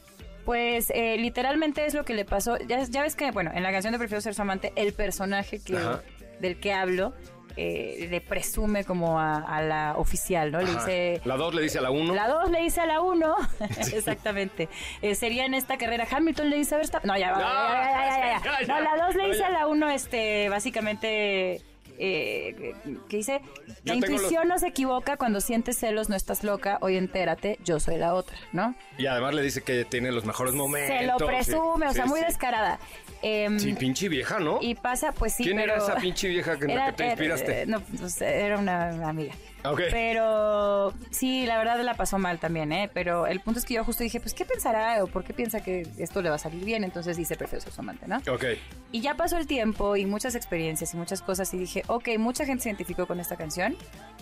[0.46, 2.58] Pues eh, literalmente es lo que le pasó.
[2.60, 5.60] Ya, ya ves que, bueno, en la canción de Prefiero ser su amante, el personaje
[5.60, 6.02] que, Ajá.
[6.40, 7.14] del que hablo
[7.58, 10.60] eh, le presume como a, a la oficial, ¿no?
[10.62, 11.22] Le dice.
[11.26, 12.14] La 2 le dice a la 1.
[12.14, 13.36] La 2 le dice a la 1,
[13.94, 14.70] exactamente.
[15.02, 17.08] Eh, sería en esta carrera Hamilton le dice a Verstappen.
[17.08, 18.62] No, ya, va, No, ya, ya, ya, ya, ya.
[18.68, 18.68] ya.
[18.68, 21.62] No, la 2 le dice a la 1, este, básicamente.
[22.00, 22.74] Eh,
[23.10, 23.42] que dice,
[23.84, 27.98] la intuición no se equivoca cuando sientes celos, no estás loca, hoy entérate, yo soy
[27.98, 28.76] la otra, ¿no?
[28.98, 30.96] Y además le dice que tiene los mejores momentos.
[30.98, 32.26] Se lo presume, sí, o sea, sí, muy sí.
[32.26, 32.80] descarada.
[33.24, 34.60] Em, Sí, pinche vieja, ¿no?
[34.62, 35.74] y pasa, pues sí, ¿Quién pero...
[35.74, 37.62] era esa pinche vieja que, en la Era- que te era- inspiraste?
[37.62, 39.34] eh, no, pues, era una amiga.
[39.92, 42.90] Pero sí, la verdad la pasó mal también, ¿eh?
[42.94, 45.62] Pero el punto es que yo justo dije, pues, ¿qué pensará o por qué piensa
[45.62, 46.84] que esto le va a salir bien?
[46.84, 48.18] Entonces dice, prefiero ser su amante, ¿no?
[48.32, 48.46] Ok.
[48.92, 52.46] Y ya pasó el tiempo y muchas experiencias y muchas cosas y dije, ok, mucha
[52.46, 53.76] gente se identificó con esta canción,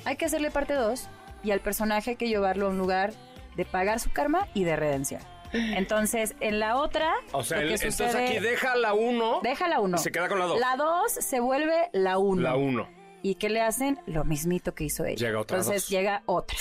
[0.06, 1.08] hay que hacerle parte 2
[1.44, 3.14] y al personaje hay que llevarlo a un lugar
[3.56, 5.22] de pagar su karma y de redención.
[5.54, 9.40] Entonces, en la otra, O sea, el- entonces aquí deja la 1.
[9.42, 9.98] Deja la 1.
[10.00, 10.60] Se queda con la dos.
[10.60, 12.42] La 2 se vuelve la 1.
[12.42, 12.88] La 1.
[13.26, 14.00] ¿Y qué le hacen?
[14.06, 15.26] Lo mismito que hizo ella.
[15.28, 15.90] Llega otra Entonces dos.
[15.90, 16.56] llega otra.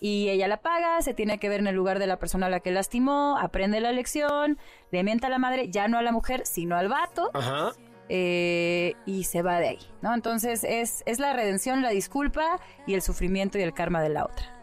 [0.00, 2.50] Y ella la paga, se tiene que ver en el lugar de la persona a
[2.50, 4.58] la que lastimó, aprende la lección,
[4.92, 7.72] le mienta a la madre, ya no a la mujer, sino al vato, Ajá.
[8.08, 10.14] eh, y se va de ahí, ¿no?
[10.14, 14.24] Entonces es, es la redención, la disculpa y el sufrimiento y el karma de la
[14.24, 14.61] otra.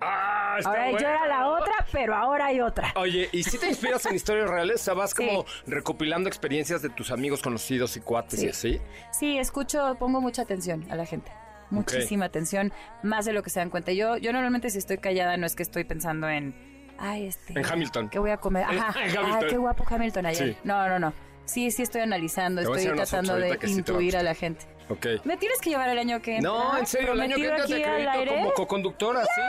[0.00, 2.92] Ah, está Ahora yo era la otra, pero ahora hay otra.
[2.96, 4.80] Oye, ¿y si te inspiras en historias reales?
[4.80, 5.26] O sea, vas Sí.
[5.26, 8.48] como recopilando experiencias de tus amigos conocidos y cuates y Sí.
[8.48, 8.80] así.
[9.12, 11.30] Sí, escucho, pongo mucha atención a la gente.
[11.70, 12.72] Muchísima atención,
[13.04, 13.92] más de lo que se dan cuenta.
[13.92, 16.54] Yo, yo normalmente si estoy callada no es que estoy pensando en,
[16.98, 17.52] ay, este...
[17.52, 18.08] En Hamilton.
[18.08, 18.64] ¿Qué voy a comer?
[18.64, 19.32] Ajá, En Hamilton.
[19.44, 20.54] ay, qué guapo Hamilton ayer.
[20.54, 20.58] Sí.
[20.64, 21.12] No, no, no.
[21.44, 24.66] Sí, sí estoy analizando, estoy tratando de intuir a la gente.
[24.88, 25.06] Ok.
[25.24, 26.50] ¿Me tienes que llevar el año que entra?
[26.50, 29.40] No, en serio, el año que entra te acredito como coconductora, sí.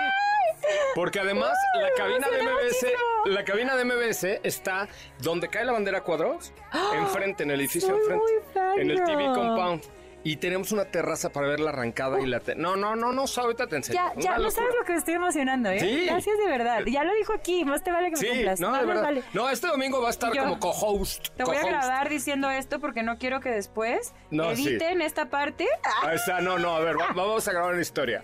[0.96, 2.88] Porque además la cabina de MBS,
[3.26, 4.88] la cabina de MBS está
[5.20, 6.54] donde cae la bandera cuadros,
[6.94, 7.98] enfrente, en el edificio ¡Ah!
[8.00, 9.84] Enfrente, en el TV compound.
[10.24, 12.40] Y tenemos una terraza para ver la arrancada y la...
[12.42, 14.00] te- No, no, no, no, ahorita te enseño.
[14.16, 15.80] Ya, ya, no sabes lo que me estoy emocionando, ¿eh?
[15.80, 16.06] Sí.
[16.06, 16.82] Gracias de verdad.
[16.86, 18.60] Ya lo dijo aquí, más te vale que me Sí, cumplas.
[18.60, 19.02] no, de verdad.
[19.02, 19.24] vale.
[19.34, 21.30] No, este domingo va a estar Yo- como co-host.
[21.36, 24.68] Te voy a grabar diciendo esto porque no quiero que después No, sí.
[24.68, 25.68] editen esta parte.
[26.04, 28.24] Ah, está, no, no, a ver, va- vamos a grabar una historia.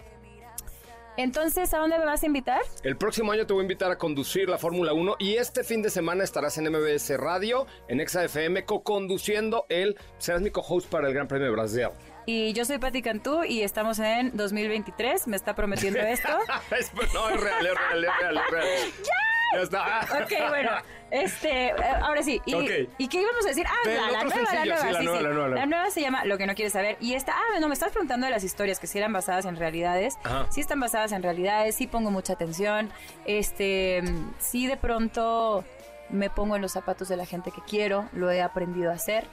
[1.17, 2.62] Entonces, ¿a dónde me vas a invitar?
[2.84, 5.82] El próximo año te voy a invitar a conducir la Fórmula 1 y este fin
[5.82, 9.97] de semana estarás en MBS Radio, en Exa FM, co-conduciendo el...
[10.19, 11.88] Serás mi co-host para el Gran Premio de Brasil.
[12.27, 15.27] Y yo soy Pati Cantú y estamos en 2023.
[15.27, 16.30] Me está prometiendo esto.
[16.77, 18.67] Es- no, es real, es real, es real, es real.
[19.03, 19.13] Ya
[19.53, 20.01] está.
[20.21, 20.71] Ok, bueno,
[21.12, 22.41] este, eh, ahora sí.
[22.45, 22.89] ¿Y, Ok.
[22.97, 23.65] ¿y qué íbamos a decir?
[23.67, 25.23] Ah, la, nueva, la nueva, sí, la sí, nueva, sí.
[25.23, 25.89] la nueva, la nueva.
[25.89, 26.97] se llama Lo que no quieres saber.
[26.99, 29.55] Y esta, ah, no, me estás preguntando de las historias, que si eran basadas en
[29.55, 30.17] realidades.
[30.23, 30.47] Ajá.
[30.49, 32.91] Sí están basadas en realidades, sí pongo mucha atención.
[33.25, 34.03] Este,
[34.39, 35.63] sí de pronto
[36.10, 39.25] me pongo en los zapatos de la gente que quiero, lo he aprendido a hacer.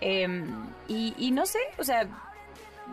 [0.00, 2.06] Em, y, y no sé, o sea,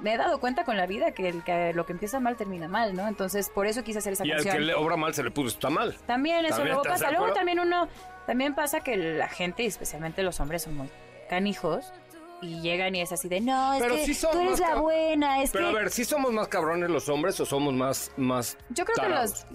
[0.01, 2.67] me he dado cuenta con la vida que, el, que lo que empieza mal termina
[2.67, 3.07] mal, ¿no?
[3.07, 4.55] Entonces, por eso quise hacer esa Y al canción.
[4.55, 5.95] que le obra mal se le puso, está mal.
[6.05, 7.17] También eso También, luego ¿estás de pasa.
[7.17, 7.87] Luego también uno,
[8.25, 10.89] también pasa que la gente, y especialmente los hombres, son muy
[11.29, 11.93] canijos
[12.41, 15.41] y llegan y es así de, no, es Pero que sí tú eres la buena,
[15.41, 15.77] es Pero que...
[15.77, 19.09] a ver, ¿sí somos más cabrones los hombres o somos más, más Yo creo que
[19.09, 19.45] los,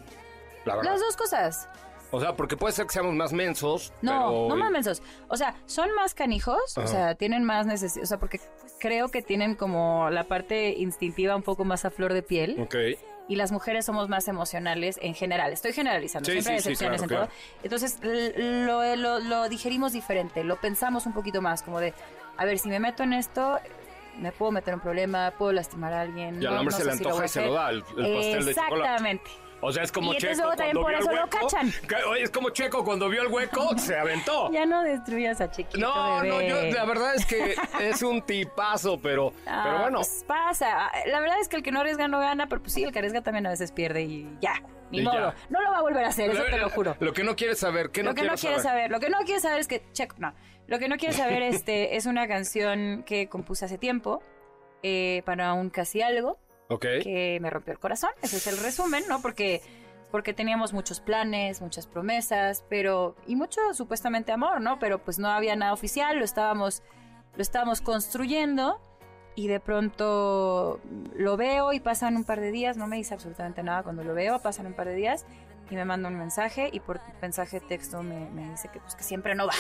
[0.65, 1.69] las dos cosas.
[2.11, 3.93] O sea, porque puede ser que seamos más mensos.
[4.03, 5.03] No, pero- no más mensos.
[5.29, 8.41] O sea, son más canijos, o sea, tienen más necesidad, o sea, porque
[8.81, 12.57] creo que tienen como la parte instintiva un poco más a flor de piel.
[12.61, 12.75] Ok.
[13.31, 15.53] y las mujeres somos más emocionales en general.
[15.53, 17.37] Estoy generalizando, Sí, siempre hay sí, excepciones claro, en todo.
[17.63, 21.93] Entonces lo, lo- lo digerimos diferente, lo pensamos un poquito más, como de,
[22.39, 23.59] a ver, si me meto en esto,
[24.19, 26.43] me puedo meter en un problema, puedo lastimar a alguien.
[26.43, 27.77] Y al no- hombre no se le si antoja a y se lo da el,
[27.77, 28.51] el pastel de chocolate.
[28.51, 29.31] Exactamente.
[29.61, 31.29] O sea, es como Y Checo cuando por vio el hueco.
[31.31, 31.73] cachan.
[31.89, 34.51] que- oye, es como Checo cuando vio el hueco, se aventó.
[34.53, 39.01] Ya no destruyas a Chiquito, No, no, yo la verdad es que es un tipazo,
[39.01, 39.99] pero, Ah, pero bueno.
[39.99, 40.91] pues pasa.
[41.07, 43.01] La verdad es que el que no arriesga no gana, pero pues sí, el que
[43.01, 44.63] arriesga también a veces pierde y ya.
[44.91, 45.15] Ni Y modo.
[45.15, 45.35] ya.
[45.51, 46.97] No lo va a volver a hacer, eso te lo juro.
[47.01, 48.83] Lo que no quieres saber, ¿qué no lo que no quieres quieres saber?
[48.85, 50.33] saber, lo que no quieres saber es que checo, no,
[50.67, 54.23] lo que no quieres saber este es una canción que compuse hace tiempo
[54.83, 56.39] eh, para un casi algo
[56.69, 56.85] Ok.
[57.03, 58.11] que me rompió el corazón.
[58.23, 59.21] Ese es el resumen, ¿no?
[59.21, 59.63] Porque
[60.11, 64.79] porque teníamos muchos planes, muchas promesas, pero y mucho supuestamente amor, ¿no?
[64.79, 66.83] Pero pues no había nada oficial, lo estábamos
[67.37, 68.81] lo estábamos construyendo
[69.35, 70.81] y de pronto
[71.15, 74.15] lo veo y pasan un par de días, no me dice absolutamente nada cuando lo
[74.15, 75.27] veo, pasan un par de días
[75.71, 78.95] y me manda un mensaje y por mensaje de texto me, me dice que pues
[78.97, 79.55] que siempre no va,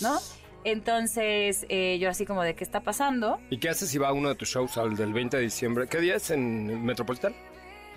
[0.00, 0.18] ¿no?
[0.64, 4.12] Entonces eh, yo así como de qué está pasando, ¿Y qué haces si va a
[4.12, 5.86] uno de tus shows al del 20 de diciembre?
[5.88, 7.34] ¿Qué día es en Metropolitan?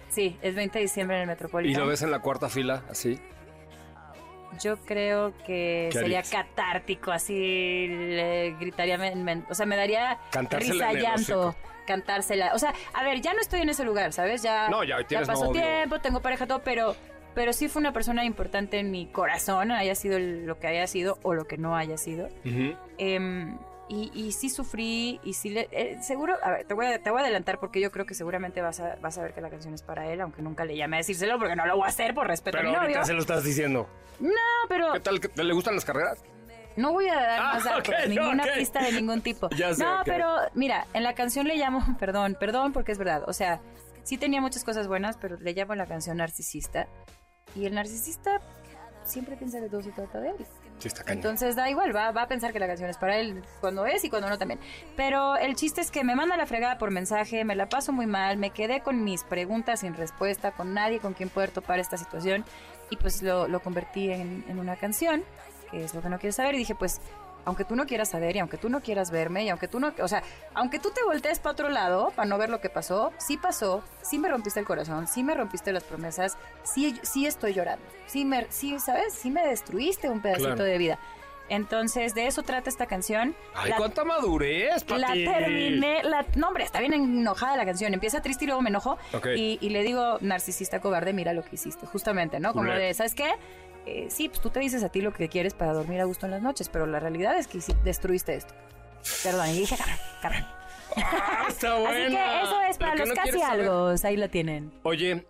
[0.09, 1.83] sí, es 20 de diciembre en el Y Metropolitano.
[1.85, 3.19] lo ves en la cuarta fila, así.
[4.61, 6.29] Yo creo que ¿Qué sería harías?
[6.31, 7.33] catártico, así
[7.89, 12.53] le gritaría, me- me- o sea, me daría Cantársela risa, llanto, cantársela.
[12.55, 14.41] O sea, a ver, ya no estoy en ese lugar, ¿sabes?
[14.41, 15.61] Ya, No, ya tienes pasó novio.
[15.61, 16.95] tiempo, tengo pareja, todo, pero,
[17.37, 21.19] pero sí fue una persona importante en mi corazón, haya sido lo que haya sido
[21.21, 22.29] o lo que no haya sido.
[22.97, 25.67] Em, y, y sí sufrí y sí le...
[25.71, 28.15] eh, seguro, a ver, te voy a, te voy a adelantar porque yo creo que
[28.15, 30.75] seguramente vas a, vas a ver que la canción es para él, aunque nunca le
[30.75, 32.87] llame a decírselo porque no lo voy a hacer por respeto Pero a mi novio.
[32.97, 33.87] ahorita se lo estás diciendo.
[34.19, 34.31] No,
[34.67, 34.93] pero...
[34.93, 35.21] ¿Qué tal?
[35.35, 36.23] ¿Le gustan las carreras?
[36.75, 39.47] No voy a dar Ah, más datos, ninguna pista de ningún tipo.
[39.55, 43.23] Ya sé, no, pero mira, en la canción le llamo, perdón, perdón porque es verdad,
[43.29, 43.61] o sea,
[44.01, 46.87] sí tenía muchas cosas buenas, pero le llamo la canción narcisista.
[47.57, 48.39] Y el narcisista
[49.03, 50.35] siempre piensa que todo se trata de él.
[50.77, 51.17] Sí, está cañón.
[51.17, 54.03] Entonces da igual, va, va a pensar que la canción es para él cuando es
[54.03, 54.59] y cuando no también.
[54.95, 58.05] Pero el chiste es que me manda la fregada por mensaje, me la paso muy
[58.05, 61.97] mal, me quedé con mis preguntas sin respuesta, con nadie con quien poder topar esta
[61.97, 62.45] situación
[62.91, 65.23] y pues lo, lo convertí en, en una canción,
[65.71, 67.01] que es lo que no quieres saber y dije pues...
[67.47, 69.93] Aunque tú no quieras saber y aunque tú no quieras verme y aunque tú no,
[70.01, 70.21] o sea,
[70.53, 73.83] aunque tú te voltees para otro lado para no ver lo que pasó, sí pasó,
[74.01, 78.25] sí me rompiste el corazón, sí me rompiste las promesas, sí, sí estoy llorando, sí
[78.25, 79.13] me, sí, ¿sabes?
[79.13, 80.63] Sí me destruiste un pedacito Claro.
[80.65, 80.99] de vida.
[81.49, 83.33] Entonces, de eso trata esta canción.
[83.55, 84.99] Ay, la, cuánta madurez, Pati.
[84.99, 88.69] la terminé, la, no hombre, está bien enojada la canción, empieza triste y luego me
[88.69, 89.27] enojo Ok.
[89.37, 92.51] y, y le digo, narcisista cobarde, mira lo que hiciste, justamente, ¿no?
[92.51, 93.31] Como de, ¿sabes qué?
[93.89, 96.25] Eh, sí, pues tú te dices a ti lo que quieres para dormir a gusto
[96.25, 98.53] en las noches, pero la realidad es que destruiste esto.
[99.23, 100.45] Perdón, y dije, cabrón, cabrón.
[100.99, 102.07] Ah, está Así buena.
[102.09, 104.73] que eso es para los no casi algo, ahí la tienen.
[104.83, 105.27] Oye,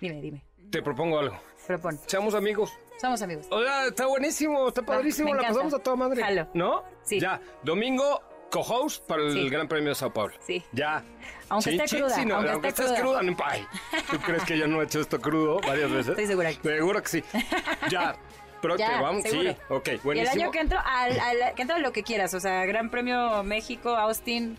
[0.00, 1.38] Dime, dime, te propongo algo.
[1.66, 1.98] propon.
[2.06, 2.70] Seamos amigos.
[3.00, 3.46] Somos amigos.
[3.46, 6.22] Sea, está buenísimo, está padrísimo, la pasamos a toda madre.
[6.22, 6.48] Jalo.
[6.54, 6.82] ¿No?
[7.02, 7.18] Sí.
[7.20, 9.48] Ya, domingo, co-host para el Sí.
[9.48, 10.34] Gran Premio de Sao Paulo.
[10.40, 10.62] Sí.
[10.72, 11.04] Ya.
[11.48, 13.18] Aunque esté Chin, cruda, sí, no, aunque esté estés cruda.
[13.20, 13.22] cruda.
[13.22, 13.66] no, ay,
[14.10, 16.08] ¿Tú crees que yo no he hecho esto crudo varias veces?
[16.08, 16.60] Estoy segura que sí.
[16.62, 17.24] Seguro que sí.
[17.90, 18.16] Ya.
[18.62, 19.50] Pero Ya, te vamos, seguro.
[19.52, 20.42] sí, ok, Y el buenísimo.
[20.44, 23.42] año que entro, al, al- que entro a lo que quieras, o sea, Gran Premio
[23.44, 24.58] México, Austin,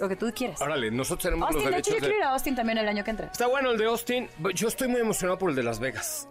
[0.00, 0.60] lo que tú quieras.
[0.60, 2.00] Órale, nosotros tenemos Austin, los de hecho derechos yo de...
[2.00, 3.26] quiero ir a Austin también el año que entra.
[3.28, 4.28] Está bueno el de Austin.
[4.54, 6.28] Yo estoy muy emocionado por el de Las Vegas.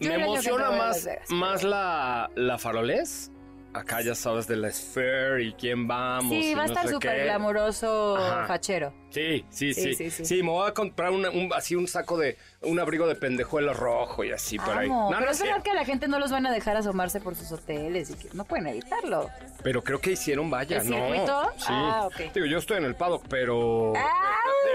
[0.00, 3.30] Yo Me emociona entra más, Vegas, más pero- la, la farolés.
[3.72, 6.32] Acá ya sabes de la Sphere y quién vamos.
[6.32, 8.46] Sí, y va a no estar súper glamoroso, Ajá.
[8.48, 8.92] fachero.
[9.10, 10.24] Sí, sí, Sí, sí, sí, sí.
[10.24, 10.42] sí.
[10.42, 14.24] me voy a comprar una- un, así un saco de, un abrigo de pendejuelo rojo
[14.24, 14.88] y así por ahí.
[14.88, 16.76] No, no pero es es verdad que a la gente no los van a dejar
[16.76, 19.28] asomarse por sus hoteles y que no pueden evitarlo.
[19.62, 20.96] Pero creo que hicieron vaya, ¿El ¿no?
[20.96, 21.42] circuito?
[21.58, 21.64] Sí.
[21.68, 22.32] Ah, ok.
[22.34, 23.92] Digo, yo estoy en el paddock, pero...
[23.96, 24.02] ¡Ay!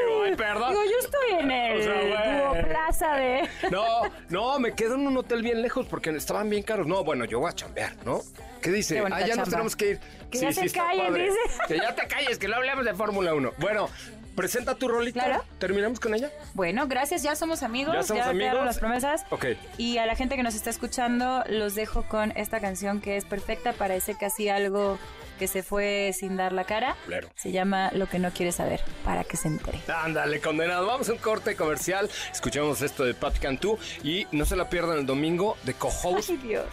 [0.07, 0.69] Digo, ay, perdón.
[0.69, 2.73] Digo, yo estoy en el O sea, güey.
[2.73, 3.49] casa de...
[3.71, 3.85] No,
[4.29, 6.87] no, me quedo en un hotel bien lejos porque estaban bien caros.
[6.87, 8.19] No, bueno, yo voy a chambear, ¿no?
[8.61, 9.03] ¿Qué dice?
[9.11, 9.99] Ah, ya nos tenemos que ir.
[10.31, 11.37] Que ya se está callen, dice.
[11.67, 13.53] Que ya te calles, que no hablemos de Fórmula 1.
[13.57, 13.89] Bueno,
[14.35, 15.23] presenta tu rolita.
[15.23, 15.45] Claro.
[15.59, 16.29] ¿Terminamos con ella?
[16.53, 17.95] Bueno, gracias, ya somos amigos.
[17.95, 18.65] ¿Ya somos quedaron amigos?
[18.65, 19.25] las promesas.
[19.29, 19.45] Ok.
[19.77, 23.25] Y a la gente que nos está escuchando, los dejo con esta canción que es
[23.25, 24.97] perfecta para ese casi algo
[25.35, 26.95] que se fue sin dar la cara.
[27.05, 27.29] Claro.
[27.35, 29.81] Se llama Lo que no quieres saber, para que se entere.
[29.87, 30.87] Ándale, condenado.
[30.87, 32.09] Vamos a un corte comercial.
[32.31, 36.37] Escuchamos esto de Pat Cantú y no se la pierdan el domingo de co-host Ay,
[36.37, 36.65] Dios.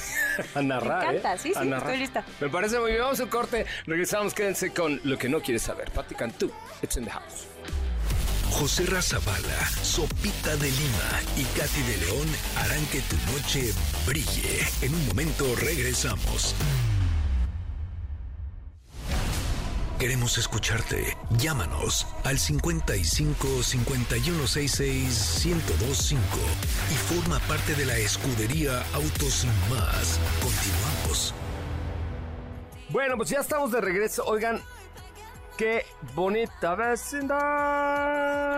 [0.54, 1.12] a narrar.
[1.12, 1.38] Me encanta, ¿eh?
[1.38, 2.24] sí, sí, estoy lista.
[2.40, 3.02] Me parece muy bien.
[3.02, 3.66] Vamos a un corte.
[3.86, 4.34] Regresamos.
[4.34, 5.90] Quédense con lo que no quieres saber.
[5.90, 6.50] Patti Cantú.
[6.82, 7.48] It's in the house.
[8.50, 13.72] José Razabala, Sopita de Lima y Katy de León harán que tu noche
[14.06, 14.60] brille.
[14.80, 16.54] En un momento regresamos.
[19.98, 21.16] Queremos escucharte.
[21.38, 26.20] Llámanos al 55 5166 1025
[26.90, 30.18] y forma parte de la escudería Autos Más.
[30.42, 31.34] Continuamos.
[32.90, 34.24] Bueno, pues ya estamos de regreso.
[34.26, 34.60] Oigan,
[35.56, 38.53] qué bonita vecindad.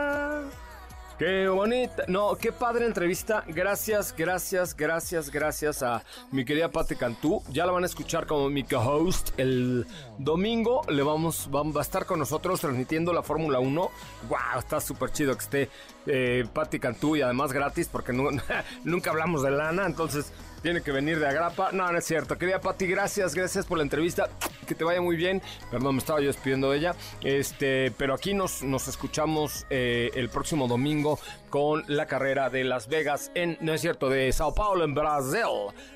[1.18, 2.04] Qué bonita.
[2.08, 3.42] No, qué padre entrevista.
[3.48, 7.42] Gracias, gracias, gracias, gracias a mi querida Patti Cantú.
[7.50, 9.86] Ya la van a escuchar como mi co-host el
[10.18, 10.82] domingo.
[10.90, 13.80] Le vamos, va, a estar con nosotros transmitiendo la Fórmula 1.
[14.28, 15.70] Wow, está súper chido que esté
[16.06, 16.44] eh,
[16.80, 18.30] Cantú y además gratis porque nu-
[18.84, 19.86] nunca hablamos de lana.
[19.86, 20.30] Entonces
[20.66, 21.70] tiene que venir de agrapa.
[21.70, 22.36] No, no es cierto.
[22.36, 24.28] Querida Pati, gracias, gracias por la entrevista.
[24.66, 25.40] Que te vaya muy bien.
[25.70, 26.96] Perdón, me estaba yo despidiendo de ella.
[27.22, 32.88] Este, pero aquí nos, nos escuchamos eh, el próximo domingo con la carrera de Las
[32.88, 35.42] Vegas en, no es cierto, de Sao Paulo en Brasil.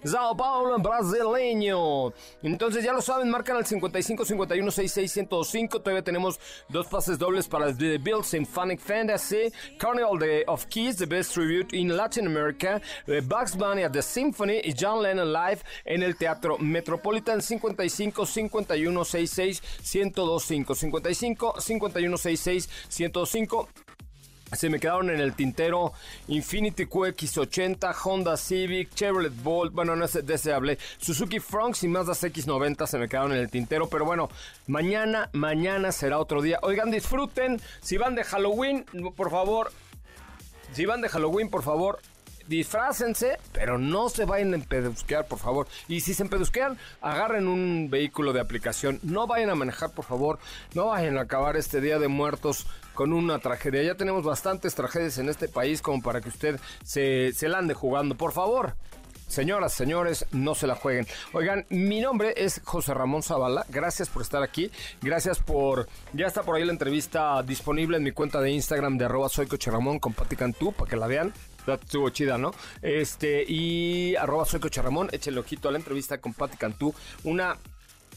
[0.05, 2.13] Sao Paulo en brasileño.
[2.43, 5.81] Entonces ya lo saben, marcan al 55 51 66 105.
[5.81, 6.39] Todavía tenemos
[6.69, 11.77] dos pases dobles para The Bill Symphonic Fantasy, Carnival de- of Keys, The Best Tribute
[11.77, 16.17] in Latin America, eh, Bugs Bunny at the Symphony y John Lennon Live en el
[16.17, 23.69] Teatro Metropolitan 55 51 66 1025 55 51 66 1025
[24.53, 25.93] se me quedaron en el tintero
[26.29, 32.13] Infinity QX80, Honda Civic, Chevrolet Bolt, bueno, no sé, de hablé, Suzuki Fronx y Mazda
[32.13, 34.29] CX90 se me quedaron en el tintero, pero bueno,
[34.67, 36.59] mañana, mañana será otro día.
[36.63, 38.85] Oigan, disfruten, si van de Halloween,
[39.17, 39.73] por favor,
[40.73, 42.01] si van de Halloween, por favor,
[42.51, 45.69] disfrácense, pero no se vayan a empedusquear, por favor.
[45.89, 48.99] Y si se empedusquean, agarren un vehículo de aplicación.
[49.05, 50.41] No vayan a manejar, por favor.
[50.75, 52.67] No vayan a acabar este Día de Muertos
[53.01, 53.83] con una tragedia.
[53.83, 57.73] Ya tenemos bastantes tragedias en este país como para que usted se, se la ande
[57.73, 58.15] jugando.
[58.15, 58.75] Por favor.
[59.27, 61.07] Señoras, señores, no se la jueguen.
[61.33, 63.65] Oigan, mi nombre es José Ramón Zavala.
[63.71, 64.71] Gracias por estar aquí.
[65.01, 65.89] Gracias por...
[66.13, 69.47] Ya está por ahí la entrevista disponible en mi cuenta de Instagram de arroba soy
[69.47, 71.33] Ramón con Pati Cantú para que la vean.
[71.67, 72.51] Estuvo chida, ¿no?
[72.83, 75.09] Este, y arroba soy Ramón.
[75.11, 76.95] Échale ojito a la entrevista con Pati Cantú.
[77.25, 77.57] Una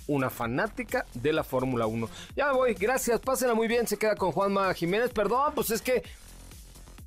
[0.08, 2.10] una fanática de la Fórmula 1.
[2.36, 5.12] Ya me voy, gracias, pásenla muy bien, se queda con Juanma Jiménez.
[5.12, 6.04] Perdón, pues es que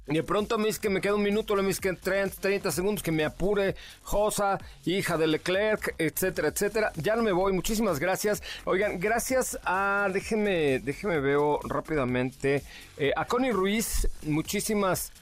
[0.07, 3.03] de pronto me dice que me queda un minuto, le dice que 30, 30 segundos,
[3.03, 6.92] que me apure, Josa, hija de Leclerc, etcétera, etcétera.
[6.94, 8.40] Ya no me voy, muchísimas gracias.
[8.64, 12.62] Oigan, gracias a, déjenme, déjenme veo rápidamente,
[12.97, 15.12] eh, a Connie Ruiz, muchísimas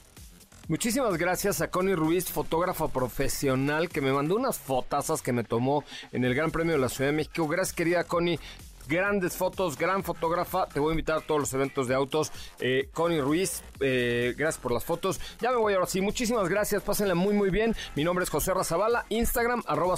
[0.67, 5.85] Muchísimas gracias a Connie Ruiz, fotógrafa profesional, que me mandó unas fotazas que me tomó
[6.11, 7.47] en el Gran Premio de la Ciudad de México.
[7.47, 8.41] Gracias, querida Connie.
[8.89, 10.67] Grandes fotos, gran fotógrafa.
[10.67, 12.33] Te voy a invitar a todos los eventos de autos.
[12.61, 15.21] Eh, Connie Ruiz, eh, gracias por las fotos.
[15.39, 16.01] Ya me voy ahora sí.
[16.01, 16.83] Muchísimas gracias.
[16.83, 17.77] Pásenla muy, muy bien.
[17.95, 19.05] Mi nombre es José Razabala.
[19.11, 19.97] Instagram, arroba.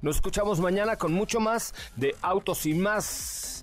[0.00, 3.62] Nos escuchamos mañana con mucho más de autos y más.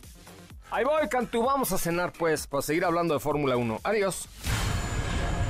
[0.69, 1.43] Ahí voy, Cantú.
[1.43, 3.81] Vamos a cenar, pues, para seguir hablando de Fórmula 1.
[3.83, 4.27] Adiós.